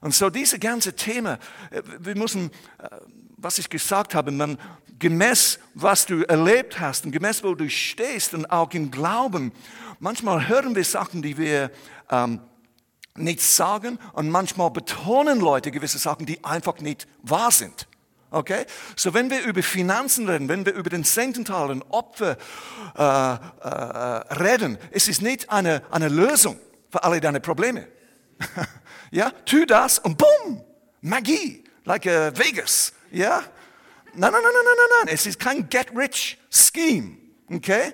Und 0.00 0.14
so 0.14 0.30
diese 0.30 0.58
ganze 0.58 0.94
Thema, 0.94 1.38
äh, 1.70 1.82
wir 1.98 2.16
müssen, 2.16 2.50
äh, 2.78 2.88
was 3.36 3.58
ich 3.58 3.70
gesagt 3.70 4.14
habe, 4.14 4.30
man, 4.30 4.58
gemäß 4.98 5.58
was 5.74 6.06
du 6.06 6.22
erlebt 6.22 6.78
hast 6.78 7.04
und 7.04 7.12
gemäß 7.12 7.42
wo 7.42 7.54
du 7.54 7.68
stehst 7.68 8.34
und 8.34 8.46
auch 8.50 8.70
im 8.72 8.90
Glauben, 8.90 9.52
manchmal 9.98 10.48
hören 10.48 10.74
wir 10.74 10.84
Sachen, 10.84 11.22
die 11.22 11.36
wir 11.38 11.70
ähm, 12.10 12.40
nicht 13.16 13.42
sagen 13.42 13.98
und 14.12 14.30
manchmal 14.30 14.70
betonen 14.70 15.40
Leute 15.40 15.70
gewisse 15.70 15.98
Sachen, 15.98 16.26
die 16.26 16.42
einfach 16.44 16.78
nicht 16.80 17.06
wahr 17.22 17.50
sind. 17.50 17.86
Okay? 18.32 18.64
So, 18.96 19.12
wenn 19.12 19.30
wir 19.30 19.44
über 19.44 19.62
Finanzen 19.62 20.28
reden, 20.28 20.48
wenn 20.48 20.64
wir 20.64 20.72
über 20.72 20.88
den 20.88 21.04
Zehntenteil 21.04 21.70
und 21.70 21.82
Opfer 21.90 22.38
äh, 22.96 23.02
äh, 23.02 24.34
reden, 24.42 24.78
es 24.90 25.20
nicht 25.20 25.50
eine, 25.50 25.82
eine 25.90 26.08
Lösung 26.08 26.58
für 26.90 27.04
alle 27.04 27.20
deine 27.20 27.40
Probleme. 27.40 27.86
ja? 29.10 29.30
Tu 29.44 29.66
das 29.66 29.98
und 29.98 30.16
boom! 30.16 30.64
Magie! 31.02 31.62
Like 31.84 32.06
uh, 32.06 32.30
Vegas. 32.38 32.92
Ja? 33.10 33.42
Nein, 34.14 34.32
nein, 34.32 34.42
nein, 34.42 34.42
nein, 34.42 34.64
nein, 34.64 34.88
nein. 35.04 35.14
Es 35.14 35.26
ist 35.26 35.38
kein 35.38 35.68
Get-Rich-Scheme. 35.68 37.18
Okay? 37.50 37.92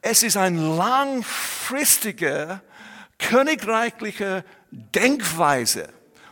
Es 0.00 0.22
ist 0.22 0.36
ein 0.36 0.56
langfristiger, 0.76 2.62
königreichlicher 3.18 4.44
Denkweise, 4.70 5.88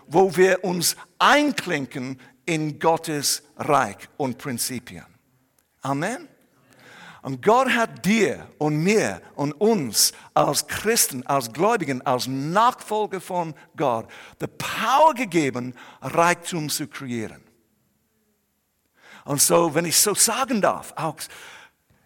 wo 0.06 0.36
wir 0.36 0.64
uns 0.64 0.96
einklinken 1.18 2.20
in 2.52 2.78
Gottes 2.78 3.42
Reich 3.56 3.96
und 4.18 4.36
Prinzipien. 4.36 5.06
Amen. 5.80 6.28
Und 7.22 7.40
Gott 7.40 7.70
hat 7.70 8.04
dir 8.04 8.48
und 8.58 8.76
mir 8.82 9.22
und 9.36 9.52
uns 9.52 10.12
als 10.34 10.66
Christen, 10.66 11.24
als 11.26 11.52
Gläubigen, 11.52 12.02
als 12.02 12.26
Nachfolger 12.26 13.20
von 13.20 13.54
Gott 13.76 14.10
die 14.40 14.48
Power 14.48 15.14
gegeben, 15.14 15.74
Reichtum 16.02 16.68
zu 16.68 16.88
kreieren. 16.88 17.42
Und 19.24 19.40
so, 19.40 19.74
wenn 19.74 19.84
ich 19.84 19.96
so 19.96 20.14
sagen 20.14 20.60
darf, 20.60 20.92
auch, 20.96 21.16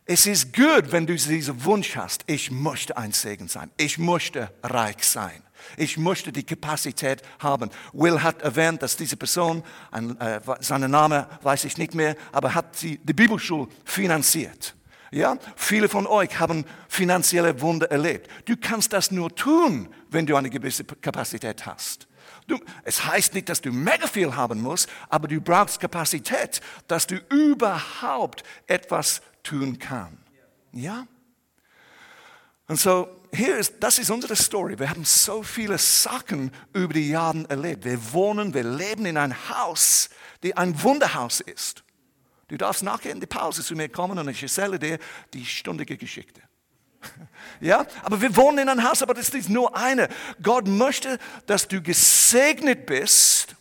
es 0.04 0.26
ist 0.26 0.52
gut, 0.54 0.92
wenn 0.92 1.06
du 1.06 1.16
diesen 1.16 1.64
Wunsch 1.64 1.96
hast, 1.96 2.22
ich 2.26 2.50
möchte 2.50 2.96
ein 2.96 3.11
Segen 3.11 3.48
sein, 3.48 3.72
ich 3.78 3.98
möchte 3.98 4.52
reich 4.62 5.02
sein. 5.02 5.42
Ich 5.76 5.96
möchte 5.96 6.33
die 6.33 6.44
Kapazität 6.44 7.22
haben. 7.38 7.70
Will 7.92 8.22
hat 8.22 8.42
erwähnt, 8.42 8.83
dass 8.83 8.96
diese 8.96 9.16
Person, 9.16 9.62
ein, 9.90 10.18
äh, 10.20 10.40
seinen 10.61 10.90
Namen 10.90 11.26
weiß 11.42 11.64
ich 11.64 11.79
nicht 11.79 11.94
mehr, 11.94 12.16
aber 12.33 12.55
hat 12.55 12.76
sie 12.76 12.98
die 12.98 13.12
Bibelschule 13.12 13.68
finanziert. 13.85 14.74
Ja, 15.12 15.38
viele 15.55 15.88
von 15.88 16.07
euch 16.07 16.38
haben 16.40 16.64
finanzielle 16.88 17.61
Wunder 17.61 17.90
erlebt. 17.90 18.29
Du 18.46 18.57
kannst 18.57 18.92
das 18.92 19.11
nur 19.11 19.35
tun, 19.35 19.88
wenn 20.11 20.26
du 20.26 20.37
eine 20.37 20.50
gewisse 20.50 20.85
Kapazität 20.85 21.64
hast. 21.64 22.09
Du, 22.46 22.59
es 22.85 23.05
heißt 23.05 23.35
nicht, 23.35 23.48
dass 23.48 23.61
du 23.61 23.72
mega 23.72 24.07
viel 24.07 24.35
haben 24.35 24.61
musst, 24.61 24.88
aber 25.09 25.26
du 25.29 25.40
brauchst 25.40 25.81
Kapazität, 25.81 26.61
dass 26.87 27.07
du 27.07 27.16
überhaupt 27.31 28.44
etwas 28.66 29.20
tun 29.42 29.79
kannst. 29.79 30.18
Ja? 30.72 31.07
Und 32.68 32.79
so, 32.79 33.09
hier 33.37 33.57
ist, 33.57 33.75
das 33.81 33.99
ist 33.99 34.11
unsere 34.11 34.35
Story. 34.35 34.79
Wir 34.79 34.90
haben 34.90 35.05
so 35.05 35.42
viele 35.42 35.79
Sachen 35.79 36.51
über 36.72 36.94
die 36.94 37.11
Jahre 37.11 37.44
erlebt. 37.49 37.85
Wir 37.85 38.12
wohnen, 38.12 38.53
wir 38.55 38.64
leben 38.64 39.07
in 39.07 39.16
einem 39.16 39.37
Haus, 39.49 40.09
die 40.42 40.57
ein 40.57 40.83
Wunderhaus 40.83 41.40
ist. 41.40 41.85
Du 42.49 42.57
darfst 42.57 42.83
nachher 42.83 43.12
in 43.12 43.20
die 43.20 43.27
Pause 43.27 43.62
zu 43.62 43.75
mir 43.75 43.88
kommen 43.88 44.18
und 44.18 44.29
ich 44.29 44.42
erzähle 44.42 44.79
dir 44.79 44.99
die 45.35 45.44
stundige 45.44 45.96
Geschichte. 45.96 46.40
Ja, 47.61 47.87
aber 48.03 48.20
wir 48.20 48.37
wohnen 48.37 48.59
in 48.59 48.68
einem 48.68 48.87
Haus, 48.87 49.03
aber 49.03 49.14
das 49.14 49.31
ist 49.31 49.49
nur 49.49 49.75
eine. 49.77 50.09
Gott 50.42 50.66
möchte, 50.66 51.18
dass 51.46 51.66
du 51.66 51.81
gesegnet 51.81 52.85
bist, 52.85 53.57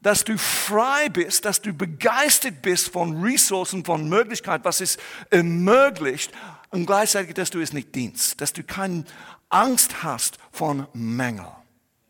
dass 0.00 0.24
du 0.24 0.36
frei 0.36 1.08
bist, 1.08 1.44
dass 1.44 1.60
du 1.60 1.72
begeistert 1.72 2.62
bist 2.62 2.88
von 2.88 3.22
Ressourcen, 3.22 3.84
von 3.84 4.08
Möglichkeiten, 4.08 4.64
was 4.64 4.80
es 4.80 4.98
ermöglicht 5.30 6.32
und 6.70 6.86
gleichzeitig, 6.86 7.34
dass 7.34 7.50
du 7.50 7.60
es 7.60 7.72
nicht 7.72 7.94
dienst, 7.94 8.40
dass 8.40 8.52
du 8.52 8.62
keine 8.62 9.04
Angst 9.48 10.02
hast 10.02 10.38
von 10.50 10.86
Mängel. 10.92 11.46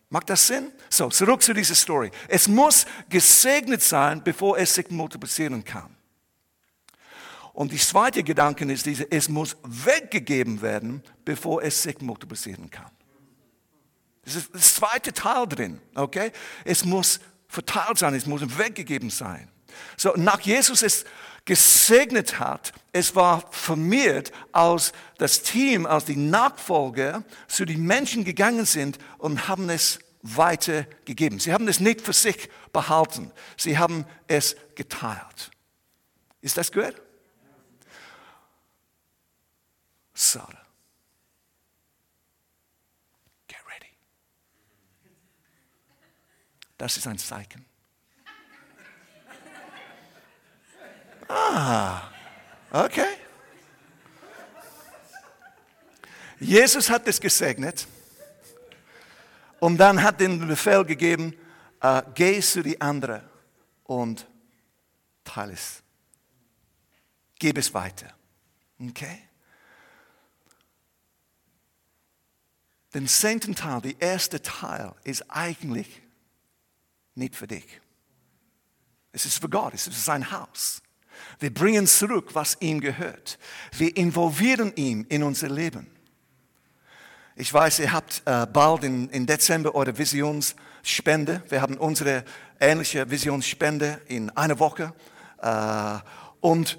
Macht 0.09 0.31
das 0.31 0.47
Sinn? 0.47 0.73
So, 0.89 1.09
zurück 1.09 1.43
zu 1.43 1.53
dieser 1.53 1.75
Story. 1.75 2.11
Es 2.29 2.49
muss 2.49 2.87
gesegnet 3.09 3.83
sein, 3.83 4.23
bevor 4.23 4.59
es 4.59 4.75
sich 4.75 4.91
multiplizieren 4.91 5.65
kann. 5.65 5.95
Und 7.53 7.73
die 7.73 7.79
zweite 7.79 8.23
Gedanke 8.23 8.71
ist 8.71 8.87
diese, 8.87 9.11
es 9.11 9.29
muss 9.29 9.57
weggegeben 9.65 10.61
werden, 10.61 11.03
bevor 11.25 11.63
es 11.63 11.83
sich 11.83 12.01
multiplizieren 12.01 12.71
kann. 12.71 12.91
Das 14.25 14.35
ist 14.35 14.55
das 14.55 14.75
zweite 14.75 15.13
Teil 15.13 15.47
drin, 15.47 15.81
okay? 15.95 16.33
Es 16.65 16.85
muss 16.85 17.21
verteilt 17.49 17.99
sein, 17.99 18.15
es 18.15 18.27
muss 18.27 18.43
weggegeben 18.59 19.09
sein. 19.09 19.49
So, 19.97 20.13
nach 20.17 20.41
Jesus 20.41 20.83
es 20.83 21.05
gesegnet 21.47 22.39
hat, 22.39 22.75
es 22.93 23.15
war 23.15 23.51
vermehrt, 23.51 24.33
als 24.53 24.93
das 25.17 25.43
Team, 25.43 25.87
als 25.87 26.05
die 26.05 26.17
Nachfolger 26.17 27.25
zu 27.49 27.65
den 27.65 27.85
Menschen 27.85 28.25
gegangen 28.25 28.67
sind 28.67 28.99
und 29.17 29.49
haben 29.49 29.71
es 29.71 30.01
weitergegeben. 30.23 31.39
Sie 31.39 31.53
haben 31.53 31.69
es 31.69 31.81
nicht 31.81 32.01
für 32.03 32.13
sich 32.13 32.51
behalten, 32.73 33.33
sie 33.57 33.79
haben 33.79 34.05
es 34.27 34.57
geteilt. 34.75 35.51
Ist 36.43 36.57
das 36.59 36.71
gut? 36.73 36.95
Sarah. 40.15 40.67
Get 43.47 43.59
ready. 43.67 43.93
Das 46.79 46.97
ist 46.97 47.07
ein 47.07 47.19
Zeichen. 47.19 47.67
Ah, 51.59 52.11
okay. 52.71 53.17
Jesus 56.39 56.91
hat 56.91 57.09
es 57.09 57.19
gesegnet 57.19 57.89
und 59.59 59.79
dann 59.79 60.03
hat 60.03 60.21
den 60.21 60.47
Befehl 60.47 60.85
gegeben, 60.85 61.35
uh, 61.83 62.03
geh 62.15 62.43
zu 62.43 62.63
die 62.63 62.79
anderen 62.79 63.23
und 63.85 64.27
teile 65.25 65.55
es. 65.55 65.83
Gib 67.39 67.57
es 67.57 67.73
weiter. 67.73 68.13
Okay? 68.79 69.23
Den 72.93 73.09
zehnten 73.09 73.55
Teil, 73.55 73.81
der 73.81 73.99
erste 73.99 74.43
Teil, 74.43 74.95
ist 75.05 75.25
eigentlich 75.31 76.03
nicht 77.15 77.35
für 77.35 77.47
dich. 77.47 77.81
Es 79.13 79.25
ist 79.25 79.41
für 79.41 79.49
Gott, 79.49 79.73
es 79.73 79.87
ist 79.87 80.05
sein 80.05 80.31
Haus. 80.31 80.83
Wir 81.39 81.53
bringen 81.53 81.87
zurück, 81.87 82.31
was 82.35 82.57
ihm 82.61 82.81
gehört. 82.81 83.39
Wir 83.73 83.97
involvieren 83.97 84.73
ihn 84.77 85.05
in 85.09 85.23
unser 85.23 85.49
Leben. 85.49 85.87
Ich 87.35 87.53
weiß, 87.53 87.81
ihr 87.81 87.93
habt 87.93 88.23
äh, 88.25 88.47
bald 88.47 88.85
in 88.85 89.27
Dezember 89.27 89.75
eure 89.75 89.97
Visionsspende. 89.99 91.43
Wir 91.49 91.61
haben 91.61 91.77
unsere 91.77 92.25
ähnliche 92.59 93.11
Visionsspende 93.11 94.01
in 94.09 94.31
einer 94.31 94.59
Woche. 94.59 94.95
Äh, 95.43 95.99
und 96.41 96.79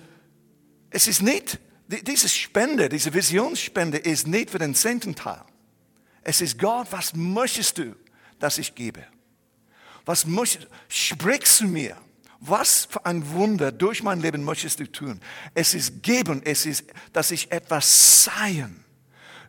es 0.90 1.08
ist 1.08 1.22
nicht, 1.22 1.60
diese 1.88 2.28
Spende, 2.28 2.90
diese 2.90 3.14
Visionsspende 3.14 3.98
ist 3.98 4.28
nicht 4.28 4.50
für 4.50 4.60
den 4.60 4.74
zehnten 4.74 5.16
Teil. 5.16 5.44
Es 6.24 6.42
ist 6.42 6.60
Gott, 6.60 6.88
was 6.92 7.14
möchtest 7.16 7.78
du, 7.78 7.96
dass 8.40 8.58
ich 8.58 8.76
gebe? 8.76 9.06
Was 10.06 10.26
möchtest, 10.26 10.68
sprich 10.88 11.46
zu 11.46 11.66
mir. 11.66 11.96
Was 12.40 12.86
für 12.86 13.06
ein 13.06 13.30
Wunder 13.32 13.72
durch 13.72 14.04
mein 14.04 14.22
Leben 14.22 14.44
möchtest 14.44 14.80
du 14.80 14.92
tun? 14.92 15.20
Es 15.54 15.74
ist 15.74 16.04
geben, 16.04 16.42
es 16.46 16.66
ist, 16.66 16.86
dass 17.14 17.32
ich 17.32 17.52
etwas 17.52 18.24
sein 18.24 18.84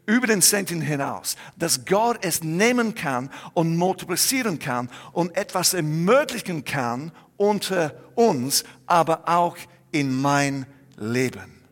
über 0.06 0.26
den 0.26 0.40
Zehnten 0.40 0.80
hinaus, 0.80 1.36
dass 1.56 1.84
Gott 1.84 2.18
es 2.22 2.42
nehmen 2.42 2.94
kann 2.94 3.30
und 3.52 3.76
multiplizieren 3.76 4.58
kann 4.58 4.88
und 5.12 5.36
etwas 5.36 5.74
ermöglichen 5.74 6.64
kann 6.64 7.12
unter 7.36 7.94
uns, 8.14 8.64
aber 8.86 9.28
auch 9.28 9.56
in 9.92 10.18
mein 10.18 10.66
Leben. 10.96 11.62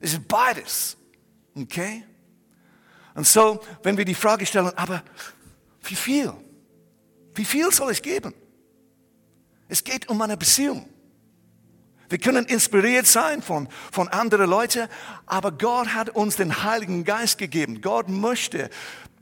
Es 0.00 0.14
ist 0.14 0.26
beides. 0.26 0.96
Okay? 1.54 2.04
Und 3.14 3.26
so, 3.26 3.60
wenn 3.82 3.96
wir 3.96 4.04
die 4.04 4.14
Frage 4.14 4.46
stellen, 4.46 4.72
aber 4.76 5.02
wie 5.82 5.94
viel? 5.94 6.32
Wie 7.34 7.44
viel 7.44 7.70
soll 7.70 7.92
ich 7.92 8.02
geben? 8.02 8.34
Es 9.74 9.82
geht 9.82 10.08
um 10.08 10.22
eine 10.22 10.36
Beziehung. 10.36 10.88
Wir 12.08 12.18
können 12.18 12.46
inspiriert 12.46 13.08
sein 13.08 13.42
von, 13.42 13.68
von 13.90 14.06
anderen 14.06 14.48
Leuten, 14.48 14.86
aber 15.26 15.50
Gott 15.50 15.88
hat 15.88 16.10
uns 16.10 16.36
den 16.36 16.62
Heiligen 16.62 17.02
Geist 17.02 17.38
gegeben. 17.38 17.80
Gott 17.80 18.08
möchte 18.08 18.70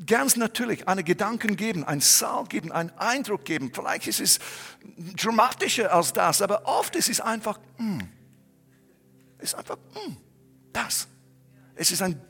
ganz 0.04 0.36
natürlich 0.36 0.86
einen 0.88 1.06
Gedanken 1.06 1.56
geben, 1.56 1.84
einen 1.84 2.02
Saal 2.02 2.44
geben, 2.44 2.70
einen 2.70 2.90
Eindruck 2.98 3.46
geben. 3.46 3.72
Vielleicht 3.72 4.08
ist 4.08 4.20
es 4.20 4.40
dramatischer 5.16 5.90
als 5.90 6.12
das, 6.12 6.42
aber 6.42 6.66
oft 6.66 6.96
ist 6.96 7.08
es 7.08 7.22
einfach, 7.22 7.58
mm, 7.78 8.00
ist 9.38 9.54
einfach 9.54 9.78
mm, 9.78 10.16
das. 10.74 11.08
Es 11.76 11.90
ist 11.92 12.02
ein, 12.02 12.20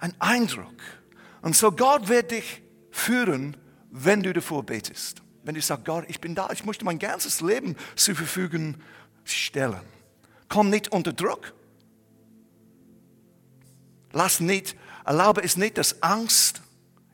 ein 0.00 0.12
Eindruck. 0.18 0.82
Und 1.40 1.56
so 1.56 1.72
Gott 1.72 2.08
wird 2.08 2.30
dich 2.30 2.62
führen, 2.90 3.56
wenn 3.90 4.22
du 4.22 4.34
davor 4.34 4.64
betest. 4.64 5.23
Wenn 5.44 5.54
du 5.54 5.60
sagst, 5.60 5.84
Gott, 5.84 6.06
ich 6.08 6.20
bin 6.20 6.34
da, 6.34 6.48
ich 6.50 6.64
möchte 6.64 6.84
mein 6.84 6.98
ganzes 6.98 7.40
Leben 7.42 7.76
zur 7.96 8.16
Verfügung 8.16 8.76
stellen. 9.24 9.80
Komm 10.48 10.70
nicht 10.70 10.90
unter 10.90 11.12
Druck. 11.12 11.52
Lass 14.12 14.40
nicht, 14.40 14.74
erlaube 15.04 15.42
es 15.42 15.56
nicht, 15.56 15.76
dass 15.76 16.02
Angst 16.02 16.62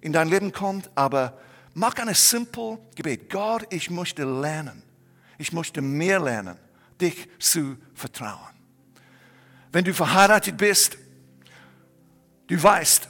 in 0.00 0.12
dein 0.12 0.28
Leben 0.28 0.52
kommt, 0.52 0.90
aber 0.94 1.38
mach 1.74 1.94
ein 1.96 2.14
simple 2.14 2.78
Gebet. 2.94 3.30
Gott, 3.30 3.66
ich 3.70 3.90
möchte 3.90 4.24
lernen. 4.24 4.82
Ich 5.38 5.52
möchte 5.52 5.80
mehr 5.80 6.20
lernen, 6.20 6.56
dich 7.00 7.28
zu 7.38 7.76
vertrauen. 7.94 8.54
Wenn 9.72 9.84
du 9.84 9.94
verheiratet 9.94 10.56
bist, 10.56 10.98
du 12.46 12.62
weißt, 12.62 13.08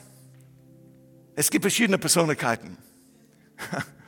es 1.35 1.51
gibt 1.51 1.65
verschiedene 1.65 1.99
Persönlichkeiten. 1.99 2.79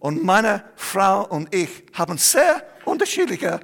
Und 0.00 0.24
meine 0.24 0.64
Frau 0.76 1.26
und 1.26 1.54
ich 1.54 1.84
haben 1.92 2.18
sehr 2.18 2.62
unterschiedliche 2.84 3.60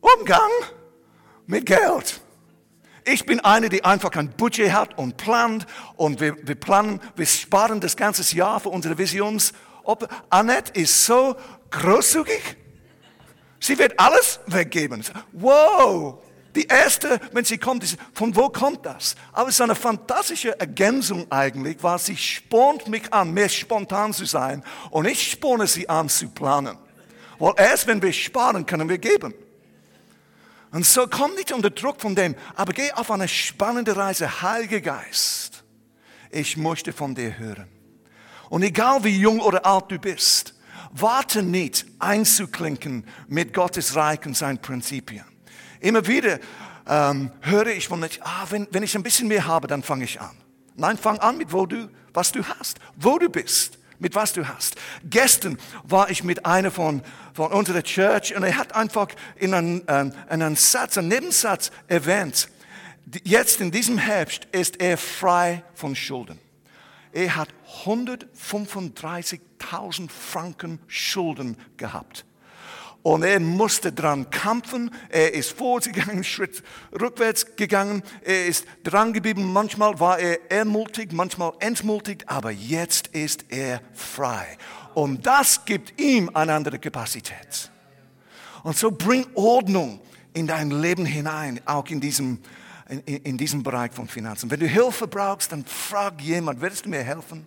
Umgang 0.00 0.50
mit 1.46 1.66
Geld. 1.66 2.20
Ich 3.04 3.26
bin 3.26 3.40
eine, 3.40 3.68
die 3.68 3.84
einfach 3.84 4.12
ein 4.12 4.30
Budget 4.30 4.72
hat 4.72 4.96
und 4.96 5.18
plant 5.18 5.66
und 5.96 6.20
wir, 6.20 6.36
wir 6.46 6.54
planen, 6.54 7.00
wir 7.16 7.26
sparen 7.26 7.80
das 7.80 7.96
ganze 7.96 8.34
Jahr 8.34 8.60
für 8.60 8.70
unsere 8.70 8.96
Visions. 8.96 9.52
Annette 10.30 10.80
ist 10.80 11.04
so 11.04 11.36
großzügig. 11.70 12.56
Sie 13.60 13.78
wird 13.78 13.98
alles 13.98 14.40
weggeben. 14.46 15.04
Wow, 15.32 16.22
Die 16.54 16.66
erste, 16.66 17.20
wenn 17.32 17.44
sie 17.44 17.58
kommt, 17.58 17.82
ist, 17.82 17.96
von 18.12 18.34
wo 18.36 18.48
kommt 18.48 18.86
das? 18.86 19.16
Aber 19.32 19.48
es 19.48 19.56
ist 19.56 19.60
eine 19.60 19.74
fantastische 19.74 20.58
Ergänzung 20.58 21.30
eigentlich, 21.30 21.78
weil 21.82 21.98
sie 21.98 22.16
spornt 22.16 22.86
mich 22.86 23.12
an, 23.12 23.32
mehr 23.32 23.48
spontan 23.48 24.12
zu 24.12 24.24
sein. 24.24 24.62
Und 24.90 25.06
ich 25.06 25.32
sporne 25.32 25.66
sie 25.66 25.88
an 25.88 26.08
zu 26.08 26.28
planen. 26.28 26.78
Weil 27.38 27.54
erst 27.56 27.86
wenn 27.88 28.00
wir 28.00 28.12
sparen, 28.12 28.64
können 28.66 28.88
wir 28.88 28.98
geben. 28.98 29.34
Und 30.70 30.86
so 30.86 31.06
komm 31.08 31.34
nicht 31.34 31.52
unter 31.52 31.70
Druck 31.70 32.00
von 32.00 32.14
dem, 32.14 32.34
aber 32.54 32.72
geh 32.72 32.90
auf 32.92 33.10
eine 33.10 33.28
spannende 33.28 33.96
Reise, 33.96 34.42
Heiliger 34.42 34.80
Geist. 34.80 35.64
Ich 36.30 36.56
möchte 36.56 36.92
von 36.92 37.14
dir 37.14 37.38
hören. 37.38 37.68
Und 38.48 38.62
egal 38.62 39.02
wie 39.02 39.16
jung 39.18 39.40
oder 39.40 39.66
alt 39.66 39.90
du 39.90 39.98
bist, 39.98 40.54
warte 40.92 41.42
nicht 41.42 41.86
einzuklinken 41.98 43.06
mit 43.26 43.52
Gottes 43.54 43.96
Reich 43.96 44.24
und 44.26 44.36
seinen 44.36 44.58
Prinzipien. 44.58 45.24
Immer 45.84 46.06
wieder 46.06 46.38
ähm, 46.88 47.30
höre 47.42 47.66
ich 47.66 47.88
von 47.88 48.00
nicht, 48.00 48.22
ah, 48.22 48.46
wenn, 48.48 48.66
wenn 48.70 48.82
ich 48.82 48.94
ein 48.94 49.02
bisschen 49.02 49.28
mehr 49.28 49.46
habe, 49.46 49.66
dann 49.66 49.82
fange 49.82 50.04
ich 50.04 50.18
an. 50.18 50.34
Nein, 50.76 50.96
fang 50.96 51.18
an 51.18 51.36
mit 51.36 51.52
wo 51.52 51.66
du, 51.66 51.90
was 52.14 52.32
du 52.32 52.42
hast, 52.42 52.78
wo 52.96 53.18
du 53.18 53.28
bist, 53.28 53.76
mit 53.98 54.14
was 54.14 54.32
du 54.32 54.48
hast. 54.48 54.76
Gestern 55.04 55.58
war 55.82 56.08
ich 56.08 56.24
mit 56.24 56.46
einer 56.46 56.70
von, 56.70 57.02
von 57.34 57.52
unserer 57.52 57.82
Church 57.82 58.34
und 58.34 58.44
er 58.44 58.56
hat 58.56 58.74
einfach 58.74 59.08
in 59.36 59.52
einem, 59.52 59.82
ähm, 59.86 60.14
in 60.30 60.40
einem 60.40 60.56
Satz, 60.56 60.96
einen 60.96 61.08
Nebensatz 61.08 61.70
erwähnt, 61.86 62.48
jetzt 63.22 63.60
in 63.60 63.70
diesem 63.70 63.98
Herbst 63.98 64.48
ist 64.52 64.80
er 64.80 64.96
frei 64.96 65.62
von 65.74 65.94
Schulden. 65.94 66.38
Er 67.12 67.36
hat 67.36 67.50
135.000 67.84 70.08
Franken 70.08 70.78
Schulden 70.86 71.58
gehabt. 71.76 72.24
Und 73.04 73.22
er 73.22 73.38
musste 73.38 73.92
dran 73.92 74.30
kämpfen. 74.30 74.90
Er 75.10 75.34
ist 75.34 75.50
vorgegangen, 75.50 76.24
Schritt 76.24 76.62
rückwärts 76.98 77.54
gegangen. 77.54 78.02
Er 78.22 78.46
ist 78.46 78.64
dran 78.82 79.12
geblieben. 79.12 79.52
Manchmal 79.52 80.00
war 80.00 80.18
er 80.18 80.50
ermutigt, 80.50 81.12
manchmal 81.12 81.52
entmutigt, 81.58 82.26
aber 82.30 82.50
jetzt 82.50 83.08
ist 83.08 83.44
er 83.50 83.82
frei. 83.92 84.56
Und 84.94 85.26
das 85.26 85.66
gibt 85.66 86.00
ihm 86.00 86.30
eine 86.32 86.54
andere 86.54 86.78
Kapazität. 86.78 87.70
Und 88.62 88.74
so 88.74 88.90
bring 88.90 89.26
Ordnung 89.34 90.00
in 90.32 90.46
dein 90.46 90.70
Leben 90.70 91.04
hinein, 91.04 91.60
auch 91.66 91.86
in 91.88 92.00
diesem, 92.00 92.38
in, 92.88 93.00
in 93.18 93.36
diesem 93.36 93.62
Bereich 93.62 93.92
von 93.92 94.08
Finanzen. 94.08 94.50
Wenn 94.50 94.60
du 94.60 94.66
Hilfe 94.66 95.06
brauchst, 95.06 95.52
dann 95.52 95.66
frag 95.66 96.22
jemand, 96.22 96.58
würdest 96.58 96.86
du 96.86 96.88
mir 96.88 97.02
helfen? 97.02 97.46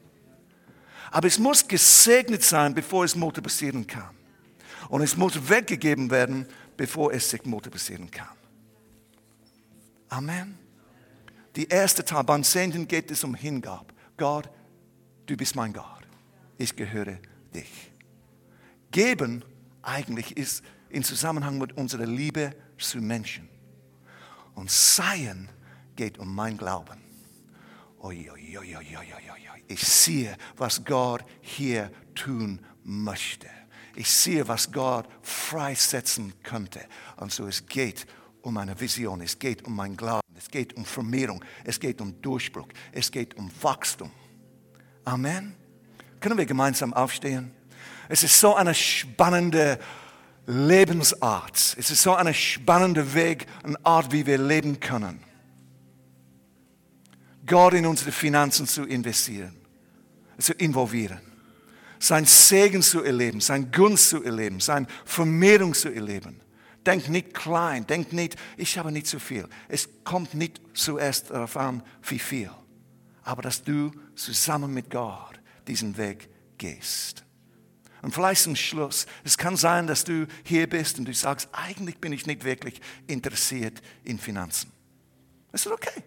Aber 1.10 1.28
es 1.28 1.40
muss 1.40 1.68
gesegnet 1.68 2.44
sein, 2.44 2.76
bevor 2.76 3.06
es 3.06 3.16
multiplizieren 3.16 3.88
kann. 3.88 4.17
Und 4.90 5.02
es 5.02 5.18
muss 5.18 5.50
weggegeben 5.50 6.10
werden, 6.10 6.46
bevor 6.76 7.14
es 7.14 7.30
sich 7.30 7.46
multiplizieren 7.46 8.10
kann. 8.10 8.36
Amen. 10.10 10.58
Die 11.56 11.68
erste 11.68 12.06
Teil, 12.06 12.24
beim 12.24 12.44
Zehnten 12.44 12.88
geht 12.88 13.12
es 13.12 13.24
um 13.24 13.36
Hingab. 13.36 13.94
Gott, 14.16 14.50
du 15.26 15.36
bist 15.36 15.56
mein 15.56 15.74
Gott. 15.74 16.08
Ich 16.58 16.76
gehöre 16.76 17.18
dich. 17.54 17.92
Geben 18.92 19.44
eigentlich 19.82 20.36
ist 20.38 20.64
in 20.90 21.04
Zusammenhang 21.04 21.58
mit 21.58 21.78
unserer 21.78 22.06
Liebe 22.06 22.52
zu 22.78 23.00
Menschen. 23.00 23.50
Und 24.54 24.72
Seien 24.72 25.50
geht 25.96 26.18
um 26.18 26.34
mein 26.34 26.58
Glauben. 26.58 27.02
Ich 29.68 29.82
sehe, 29.82 30.38
was 30.56 30.84
Gott 30.86 31.24
hier 31.42 31.92
tun 32.16 32.60
möchte. 32.84 33.48
Ich 33.98 34.12
sehe, 34.12 34.48
was 34.48 34.72
Gott 34.72 35.08
freisetzen 35.24 36.32
könnte. 36.44 36.82
Und 37.16 37.32
so 37.32 37.48
es 37.48 37.66
geht 37.66 38.06
um 38.44 38.56
eine 38.58 38.80
Vision, 38.80 39.22
es 39.22 39.40
geht 39.40 39.66
um 39.66 39.76
mein 39.76 39.98
Glauben, 39.98 40.22
es 40.38 40.50
geht 40.50 40.78
um 40.78 40.86
Vermehrung, 40.86 41.44
es 41.64 41.80
geht 41.80 42.00
um 42.00 42.22
Durchbruch, 42.22 42.68
es 42.92 43.10
geht 43.10 43.36
um 43.38 43.50
Wachstum. 43.60 44.12
Amen. 45.04 45.56
Können 46.20 46.38
wir 46.38 46.46
gemeinsam 46.46 46.94
aufstehen? 46.94 47.52
Es 48.08 48.22
ist 48.22 48.40
so 48.40 48.54
eine 48.54 48.76
spannende 48.76 49.80
Lebensart. 50.46 51.56
Es 51.56 51.90
ist 51.90 52.04
so 52.04 52.14
eine 52.14 52.36
spannende 52.36 53.16
Weg, 53.16 53.48
eine 53.64 53.84
Art, 53.84 54.12
wie 54.12 54.28
wir 54.28 54.38
leben 54.38 54.80
können. 54.80 55.24
Gott 57.48 57.74
in 57.74 57.88
unsere 57.88 58.12
Finanzen 58.12 58.68
zu 58.68 58.84
investieren, 58.84 59.56
zu 60.38 60.54
involvieren 60.54 61.27
sein 62.00 62.26
Segen 62.26 62.82
zu 62.82 63.04
erleben, 63.04 63.42
sein 63.42 63.72
Gunst 63.72 64.10
zu 64.10 64.24
erleben, 64.24 64.60
sein 64.60 64.88
Vermehrung 65.06 65.74
zu 65.74 65.90
erleben. 65.90 66.42
Denk 66.86 67.10
nicht 67.10 67.34
klein, 67.34 67.86
denk 67.86 68.14
nicht, 68.14 68.38
ich 68.56 68.78
habe 68.78 68.92
nicht 68.92 69.08
zu 69.08 69.20
viel. 69.20 69.48
Es 69.68 69.90
kommt 70.04 70.34
nicht 70.34 70.62
zuerst 70.74 71.32
darauf 71.32 71.58
an, 71.58 71.84
wie 72.04 72.20
viel, 72.20 72.52
aber 73.24 73.42
dass 73.42 73.64
du 73.64 73.92
zusammen 74.16 74.74
mit 74.74 74.90
Gott 74.90 75.40
diesen 75.68 75.98
Weg 75.98 76.30
gehst. 76.58 77.24
Und 78.02 78.14
vielleicht 78.14 78.44
zum 78.44 78.56
Schluss, 78.56 79.06
es 79.24 79.38
kann 79.38 79.58
sein, 79.58 79.88
dass 79.88 80.04
du 80.04 80.28
hier 80.44 80.70
bist 80.70 80.98
und 81.00 81.06
du 81.06 81.14
sagst, 81.14 81.50
eigentlich 81.52 81.98
bin 81.98 82.14
ich 82.14 82.26
nicht 82.26 82.44
wirklich 82.44 82.80
interessiert 83.08 83.82
in 84.04 84.20
Finanzen. 84.20 84.72
Das 85.52 85.66
ist 85.66 85.72
okay. 85.72 86.04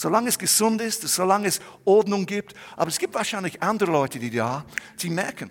Solange 0.00 0.30
es 0.30 0.38
gesund 0.38 0.80
ist, 0.80 1.02
solange 1.02 1.46
es 1.46 1.60
Ordnung 1.84 2.24
gibt. 2.24 2.54
Aber 2.74 2.88
es 2.88 2.98
gibt 2.98 3.12
wahrscheinlich 3.12 3.62
andere 3.62 3.90
Leute, 3.90 4.18
die 4.18 4.30
da, 4.30 4.64
sie 4.96 5.10
merken, 5.10 5.50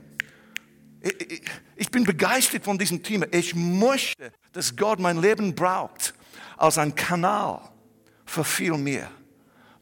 ich 1.75 1.91
bin 1.91 2.03
begeistert 2.03 2.65
von 2.65 2.75
diesem 2.75 3.03
Thema. 3.03 3.27
Ich 3.29 3.53
möchte, 3.53 4.33
dass 4.51 4.75
Gott 4.75 4.99
mein 4.99 5.21
Leben 5.21 5.53
braucht 5.53 6.15
als 6.57 6.79
ein 6.79 6.95
Kanal 6.95 7.61
für 8.25 8.43
viel 8.43 8.75
mehr. 8.75 9.11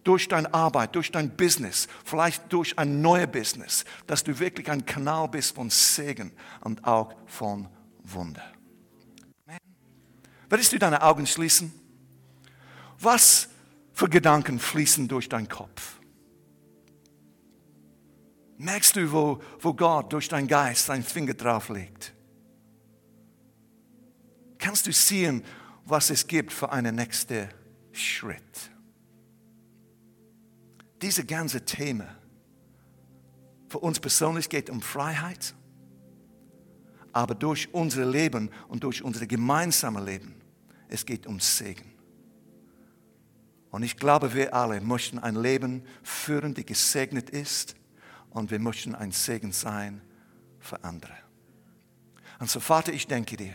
Durch 0.03 0.27
deine 0.27 0.53
Arbeit, 0.53 0.93
durch 0.95 1.13
dein 1.13 1.29
Business, 1.37 1.87
vielleicht 2.03 2.51
durch 2.51 2.77
ein 2.77 2.99
neues 2.99 3.31
Business, 3.31 3.85
dass 4.05 4.21
du 4.21 4.37
wirklich 4.37 4.69
ein 4.69 4.85
Kanal 4.85 5.29
bist 5.29 5.55
von 5.55 5.69
Segen 5.69 6.33
und 6.59 6.83
auch 6.83 7.13
von 7.25 7.69
Wunder. 8.03 8.43
Würdest 10.49 10.73
du 10.73 10.77
deine 10.77 11.01
Augen 11.01 11.25
schließen? 11.25 11.71
Was 12.99 13.47
für 13.97 14.07
Gedanken 14.07 14.59
fließen 14.59 15.07
durch 15.07 15.27
deinen 15.27 15.49
Kopf? 15.49 15.99
Merkst 18.59 18.95
du, 18.95 19.11
wo, 19.11 19.41
wo 19.59 19.73
Gott 19.73 20.13
durch 20.13 20.27
deinen 20.27 20.47
Geist 20.47 20.85
seinen 20.85 21.01
Finger 21.01 21.33
drauf 21.33 21.69
legt? 21.69 22.13
Kannst 24.59 24.85
du 24.85 24.93
sehen, 24.93 25.43
was 25.83 26.11
es 26.11 26.27
gibt 26.27 26.53
für 26.53 26.71
einen 26.71 26.93
nächsten 26.93 27.49
Schritt? 27.91 28.69
Diese 31.01 31.25
ganze 31.25 31.65
Thema 31.65 32.07
für 33.67 33.79
uns 33.79 33.99
persönlich 33.99 34.47
geht 34.47 34.69
um 34.69 34.79
Freiheit, 34.79 35.55
aber 37.13 37.33
durch 37.33 37.73
unser 37.73 38.05
Leben 38.05 38.51
und 38.67 38.83
durch 38.83 39.01
unser 39.01 39.25
gemeinsames 39.25 40.05
Leben, 40.05 40.35
es 40.87 41.03
geht 41.03 41.25
um 41.25 41.39
Segen. 41.39 41.96
Und 43.71 43.83
ich 43.83 43.97
glaube, 43.97 44.33
wir 44.33 44.53
alle 44.53 44.81
möchten 44.81 45.19
ein 45.19 45.35
Leben 45.35 45.83
führen, 46.03 46.53
das 46.53 46.65
gesegnet 46.65 47.29
ist. 47.29 47.75
Und 48.29 48.51
wir 48.51 48.59
möchten 48.59 48.95
ein 48.95 49.11
Segen 49.11 49.51
sein 49.51 50.01
für 50.59 50.83
andere. 50.83 51.13
Und 52.39 52.49
so, 52.49 52.59
Vater, 52.59 52.93
ich 52.93 53.07
denke 53.07 53.35
dir. 53.35 53.53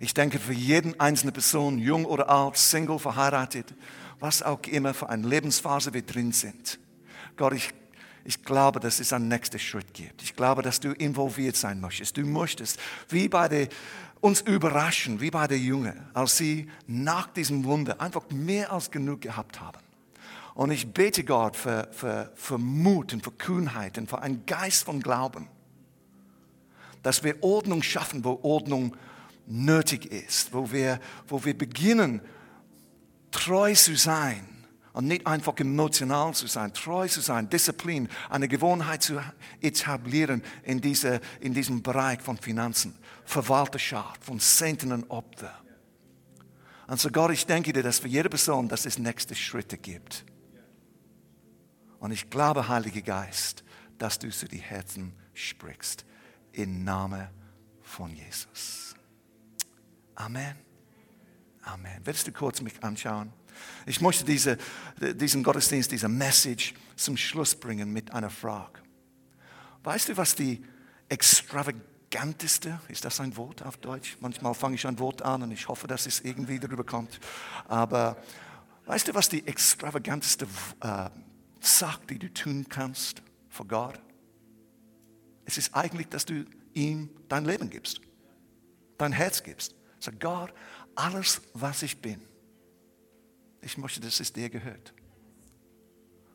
Ich 0.00 0.14
denke 0.14 0.38
für 0.38 0.52
jeden 0.52 0.98
einzelne 1.00 1.32
Person, 1.32 1.78
jung 1.78 2.04
oder 2.04 2.28
alt, 2.28 2.56
Single, 2.56 2.98
verheiratet, 2.98 3.74
was 4.20 4.42
auch 4.42 4.62
immer 4.64 4.94
für 4.94 5.08
eine 5.08 5.26
Lebensphase 5.26 5.92
wir 5.92 6.02
drin 6.02 6.32
sind. 6.32 6.78
Gott, 7.36 7.54
ich, 7.54 7.72
ich 8.28 8.44
glaube, 8.44 8.78
dass 8.78 9.00
es 9.00 9.14
einen 9.14 9.28
nächsten 9.28 9.58
Schritt 9.58 9.94
gibt. 9.94 10.22
Ich 10.22 10.36
glaube, 10.36 10.60
dass 10.60 10.80
du 10.80 10.92
involviert 10.92 11.56
sein 11.56 11.80
möchtest. 11.80 12.18
Du 12.18 12.26
möchtest, 12.26 12.78
wie 13.08 13.26
bei 13.26 13.48
der 13.48 13.68
uns 14.20 14.42
überraschen, 14.42 15.22
wie 15.22 15.30
bei 15.30 15.46
der 15.46 15.58
Jünger, 15.58 15.94
als 16.12 16.36
sie 16.36 16.68
nach 16.86 17.28
diesem 17.28 17.64
Wunder 17.64 18.02
einfach 18.02 18.28
mehr 18.28 18.70
als 18.70 18.90
genug 18.90 19.22
gehabt 19.22 19.62
haben. 19.62 19.78
Und 20.52 20.72
ich 20.72 20.92
bete 20.92 21.24
Gott 21.24 21.56
für, 21.56 21.88
für, 21.90 22.30
für 22.34 22.58
Mut 22.58 23.14
und 23.14 23.24
für 23.24 23.32
Kühnheit 23.32 23.96
und 23.96 24.10
für 24.10 24.20
einen 24.20 24.44
Geist 24.44 24.84
von 24.84 25.00
Glauben, 25.00 25.48
dass 27.02 27.24
wir 27.24 27.42
Ordnung 27.42 27.82
schaffen, 27.82 28.24
wo 28.24 28.40
Ordnung 28.42 28.94
nötig 29.46 30.04
ist, 30.04 30.52
wo 30.52 30.70
wir, 30.70 31.00
wo 31.28 31.46
wir 31.46 31.56
beginnen, 31.56 32.20
treu 33.30 33.72
zu 33.72 33.96
sein 33.96 34.57
und 34.98 35.06
nicht 35.06 35.28
einfach 35.28 35.56
emotional 35.58 36.34
zu 36.34 36.48
sein, 36.48 36.72
treu 36.72 37.06
zu 37.06 37.20
sein, 37.20 37.48
Disziplin, 37.48 38.08
eine 38.28 38.48
Gewohnheit 38.48 39.00
zu 39.00 39.20
etablieren 39.60 40.42
in, 40.64 40.80
diese, 40.80 41.20
in 41.38 41.54
diesem 41.54 41.84
Bereich 41.84 42.20
von 42.20 42.36
Finanzen. 42.36 42.98
Verwalterschaft, 43.24 44.24
von 44.24 44.40
Zehnten 44.40 44.90
und 44.90 45.08
Opfer. 45.08 45.54
Und 46.88 46.98
so 46.98 47.10
Gott, 47.10 47.30
ich 47.30 47.46
denke 47.46 47.72
dir, 47.72 47.84
dass 47.84 48.00
für 48.00 48.08
jede 48.08 48.28
Person, 48.28 48.68
dass 48.68 48.86
es 48.86 48.98
nächste 48.98 49.36
Schritte 49.36 49.78
gibt. 49.78 50.24
Und 52.00 52.10
ich 52.10 52.28
glaube, 52.28 52.66
Heiliger 52.66 53.02
Geist, 53.02 53.62
dass 53.98 54.18
du 54.18 54.30
zu 54.30 54.48
die 54.48 54.58
Herzen 54.58 55.14
sprichst. 55.32 56.04
Im 56.50 56.82
Namen 56.82 57.28
von 57.82 58.16
Jesus. 58.16 58.96
Amen. 60.16 60.56
Amen. 61.62 62.00
Willst 62.02 62.26
du 62.26 62.32
kurz 62.32 62.60
mich 62.62 62.82
anschauen? 62.82 63.32
Ich 63.86 64.00
möchte 64.00 64.24
diese, 64.24 64.58
diesen 65.14 65.42
Gottesdienst, 65.42 65.90
diese 65.90 66.08
Message 66.08 66.74
zum 66.96 67.16
Schluss 67.16 67.54
bringen 67.54 67.92
mit 67.92 68.12
einer 68.12 68.30
Frage. 68.30 68.80
Weißt 69.82 70.08
du, 70.08 70.16
was 70.16 70.34
die 70.34 70.62
extravaganteste, 71.08 72.80
ist 72.88 73.04
das 73.04 73.20
ein 73.20 73.36
Wort 73.36 73.62
auf 73.62 73.76
Deutsch? 73.78 74.16
Manchmal 74.20 74.54
fange 74.54 74.74
ich 74.74 74.86
ein 74.86 74.98
Wort 74.98 75.22
an 75.22 75.42
und 75.42 75.50
ich 75.50 75.68
hoffe, 75.68 75.86
dass 75.86 76.06
es 76.06 76.20
irgendwie 76.20 76.58
darüber 76.58 76.84
kommt. 76.84 77.20
Aber 77.66 78.16
weißt 78.86 79.08
du, 79.08 79.14
was 79.14 79.28
die 79.28 79.46
extravaganteste 79.46 80.46
äh, 80.80 81.10
Sache, 81.60 82.00
die 82.10 82.18
du 82.18 82.32
tun 82.32 82.66
kannst 82.68 83.22
für 83.48 83.64
Gott? 83.64 84.00
Es 85.44 85.56
ist 85.56 85.74
eigentlich, 85.74 86.08
dass 86.08 86.26
du 86.26 86.44
ihm 86.74 87.08
dein 87.28 87.46
Leben 87.46 87.70
gibst, 87.70 88.00
dein 88.98 89.12
Herz 89.12 89.42
gibst. 89.42 89.74
Sag 89.98 90.20
Gott, 90.20 90.52
alles, 90.94 91.40
was 91.54 91.82
ich 91.82 92.02
bin, 92.02 92.20
ich 93.62 93.78
möchte, 93.78 94.00
dass 94.00 94.20
es 94.20 94.32
dir 94.32 94.48
gehört. 94.48 94.92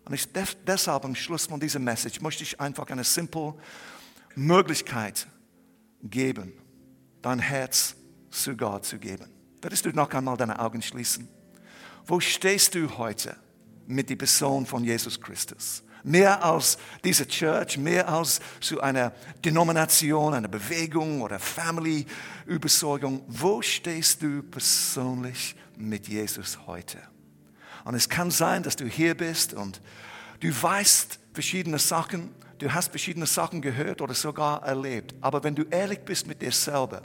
Und 0.05 0.13
ich, 0.13 0.27
deshalb 0.67 1.05
am 1.05 1.15
Schluss 1.15 1.45
von 1.45 1.59
dieser 1.59 1.79
Message 1.79 2.19
möchte 2.21 2.43
ich 2.43 2.59
einfach 2.59 2.87
eine 2.89 3.03
simple 3.03 3.55
Möglichkeit 4.35 5.27
geben, 6.03 6.53
dein 7.21 7.39
Herz 7.39 7.95
zu 8.29 8.57
Gott 8.57 8.85
zu 8.85 8.99
geben. 8.99 9.29
Würdest 9.61 9.85
du 9.85 9.89
noch 9.91 10.09
einmal 10.11 10.35
deine 10.35 10.59
Augen 10.59 10.81
schließen? 10.81 11.29
Wo 12.05 12.19
stehst 12.19 12.75
du 12.75 12.97
heute 12.97 13.37
mit 13.87 14.09
der 14.09 14.17
Person 14.17 14.65
von 14.65 14.83
Jesus 14.83 15.19
Christus? 15.21 15.83
Mehr 16.03 16.43
als 16.43 16.77
diese 17.05 17.25
Church, 17.25 17.77
mehr 17.77 18.09
als 18.09 18.41
zu 18.59 18.81
einer 18.81 19.13
Denomination, 19.45 20.33
einer 20.33 20.49
Bewegung 20.49 21.21
oder 21.21 21.39
Family-Überzeugung. 21.39 23.23
Wo 23.27 23.61
stehst 23.61 24.21
du 24.21 24.43
persönlich 24.43 25.55
mit 25.77 26.09
Jesus 26.09 26.59
heute? 26.67 27.12
Und 27.83 27.95
es 27.95 28.09
kann 28.09 28.31
sein, 28.31 28.63
dass 28.63 28.75
du 28.75 28.85
hier 28.85 29.15
bist 29.15 29.53
und 29.53 29.81
du 30.39 30.49
weißt 30.49 31.19
verschiedene 31.33 31.79
Sachen, 31.79 32.33
du 32.59 32.73
hast 32.73 32.89
verschiedene 32.89 33.25
Sachen 33.25 33.61
gehört 33.61 34.01
oder 34.01 34.13
sogar 34.13 34.63
erlebt. 34.63 35.13
Aber 35.21 35.43
wenn 35.43 35.55
du 35.55 35.63
ehrlich 35.63 35.99
bist 35.99 36.27
mit 36.27 36.41
dir 36.41 36.51
selber, 36.51 37.01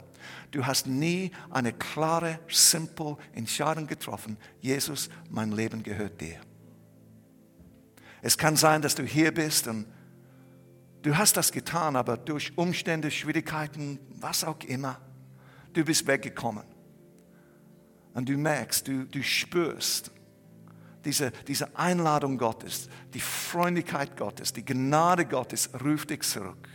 du 0.51 0.65
hast 0.65 0.87
nie 0.87 1.31
eine 1.49 1.73
klare, 1.73 2.39
simple 2.47 3.17
Entscheidung 3.33 3.87
getroffen. 3.87 4.37
Jesus, 4.61 5.09
mein 5.29 5.51
Leben 5.51 5.83
gehört 5.83 6.21
dir. 6.21 6.39
Es 8.21 8.37
kann 8.37 8.55
sein, 8.55 8.81
dass 8.81 8.95
du 8.95 9.03
hier 9.03 9.33
bist 9.33 9.67
und 9.67 9.85
du 11.01 11.17
hast 11.17 11.37
das 11.37 11.51
getan, 11.51 11.95
aber 11.95 12.17
durch 12.17 12.57
Umstände, 12.57 13.11
Schwierigkeiten, 13.11 13.99
was 14.19 14.43
auch 14.43 14.59
immer, 14.61 14.99
du 15.73 15.83
bist 15.83 16.07
weggekommen. 16.07 16.63
Und 18.13 18.27
du 18.27 18.37
merkst, 18.37 18.87
du, 18.87 19.05
du 19.05 19.21
spürst, 19.23 20.11
diese, 21.05 21.31
diese 21.47 21.77
Einladung 21.77 22.37
Gottes, 22.37 22.89
die 23.13 23.19
Freundlichkeit 23.19 24.17
Gottes, 24.17 24.53
die 24.53 24.65
Gnade 24.65 25.25
Gottes 25.25 25.69
ruft 25.83 26.09
dich 26.09 26.21
zurück. 26.23 26.67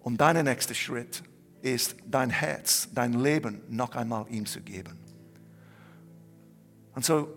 Und 0.00 0.20
dein 0.20 0.44
nächster 0.44 0.74
Schritt 0.74 1.22
ist, 1.62 1.96
dein 2.06 2.30
Herz, 2.30 2.88
dein 2.94 3.14
Leben 3.14 3.60
noch 3.68 3.94
einmal 3.96 4.26
ihm 4.30 4.46
zu 4.46 4.60
geben. 4.60 4.98
Und 6.94 7.04
so, 7.04 7.36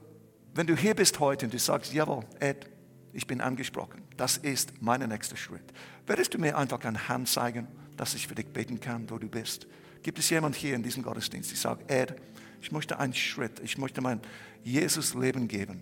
wenn 0.54 0.68
du 0.68 0.76
hier 0.76 0.94
bist 0.94 1.20
heute 1.20 1.46
und 1.46 1.54
du 1.54 1.60
sagst, 1.60 1.94
jawohl, 1.94 2.24
Ed, 2.40 2.70
ich 3.12 3.26
bin 3.26 3.42
angesprochen, 3.42 4.04
das 4.18 4.38
ist 4.38 4.82
mein 4.82 5.02
nächster 5.08 5.36
Schritt, 5.36 5.74
würdest 6.06 6.34
du 6.34 6.38
mir 6.38 6.58
einfach 6.58 6.84
eine 6.84 7.10
Hand 7.10 7.28
zeigen, 7.28 7.68
dass 7.98 8.14
ich 8.14 8.28
für 8.28 8.36
dich 8.36 8.48
beten 8.48 8.80
kann, 8.80 9.10
wo 9.10 9.18
du 9.18 9.28
bist? 9.28 9.68
Gibt 10.04 10.20
es 10.20 10.30
jemand 10.30 10.56
hier 10.56 10.76
in 10.76 10.84
diesem 10.84 11.04
Gottesdienst, 11.04 11.52
der 11.52 11.58
sagt, 11.58 11.92
Ed, 11.92 12.16
ich 12.62 12.72
möchte 12.72 13.00
einen 13.00 13.14
Schritt, 13.14 13.60
ich 13.60 13.78
möchte 13.78 14.02
mein 14.02 14.22
Jesus 14.64 15.14
Leben 15.14 15.48
geben, 15.48 15.82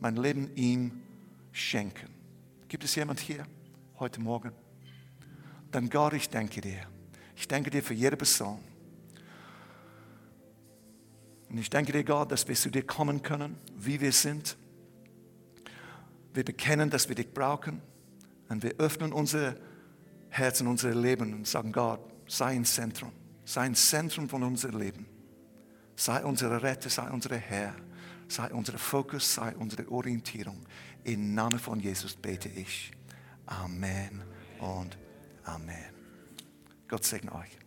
mein 0.00 0.16
Leben 0.16 0.50
ihm 0.56 1.02
schenken. 1.52 2.08
Gibt 2.68 2.84
es 2.84 2.94
jemand 2.94 3.20
hier 3.20 3.46
heute 3.98 4.20
Morgen? 4.20 4.52
Dann 5.70 5.88
Gott, 5.88 6.14
ich 6.14 6.28
danke 6.28 6.60
dir. 6.60 6.86
Ich 7.36 7.48
danke 7.48 7.70
dir 7.70 7.82
für 7.82 7.94
jede 7.94 8.16
Person. 8.16 8.58
Und 11.48 11.58
ich 11.58 11.68
danke 11.68 11.92
dir, 11.92 12.02
Gott, 12.02 12.32
dass 12.32 12.48
wir 12.48 12.54
zu 12.54 12.70
dir 12.70 12.82
kommen 12.82 13.22
können, 13.22 13.58
wie 13.76 14.00
wir 14.00 14.12
sind. 14.12 14.56
Wir 16.32 16.44
bekennen, 16.44 16.88
dass 16.88 17.08
wir 17.08 17.14
dich 17.14 17.32
brauchen. 17.32 17.82
Und 18.48 18.62
wir 18.62 18.72
öffnen 18.78 19.12
unser 19.12 19.56
Herz 20.30 20.62
und 20.62 20.66
unser 20.66 20.94
Leben 20.94 21.34
und 21.34 21.46
sagen, 21.46 21.72
Gott, 21.72 22.00
sei 22.26 22.54
ein 22.54 22.64
Zentrum. 22.64 23.12
Sei 23.44 23.62
ein 23.62 23.74
Zentrum 23.74 24.28
von 24.28 24.42
unserem 24.42 24.78
Leben. 24.78 25.11
Sei 26.02 26.24
unsere 26.24 26.60
Retter, 26.60 26.90
sei 26.90 27.08
unser 27.10 27.36
Herr, 27.36 27.76
sei 28.26 28.52
unser 28.52 28.76
Fokus, 28.76 29.34
sei 29.34 29.54
unsere 29.54 29.88
Orientierung. 29.88 30.66
Im 31.04 31.32
Namen 31.32 31.60
von 31.60 31.78
Jesus 31.78 32.16
bete 32.16 32.48
ich. 32.48 32.90
Amen 33.46 34.24
und 34.58 34.98
Amen. 35.44 35.94
Gott 36.88 37.04
segne 37.04 37.32
euch. 37.32 37.61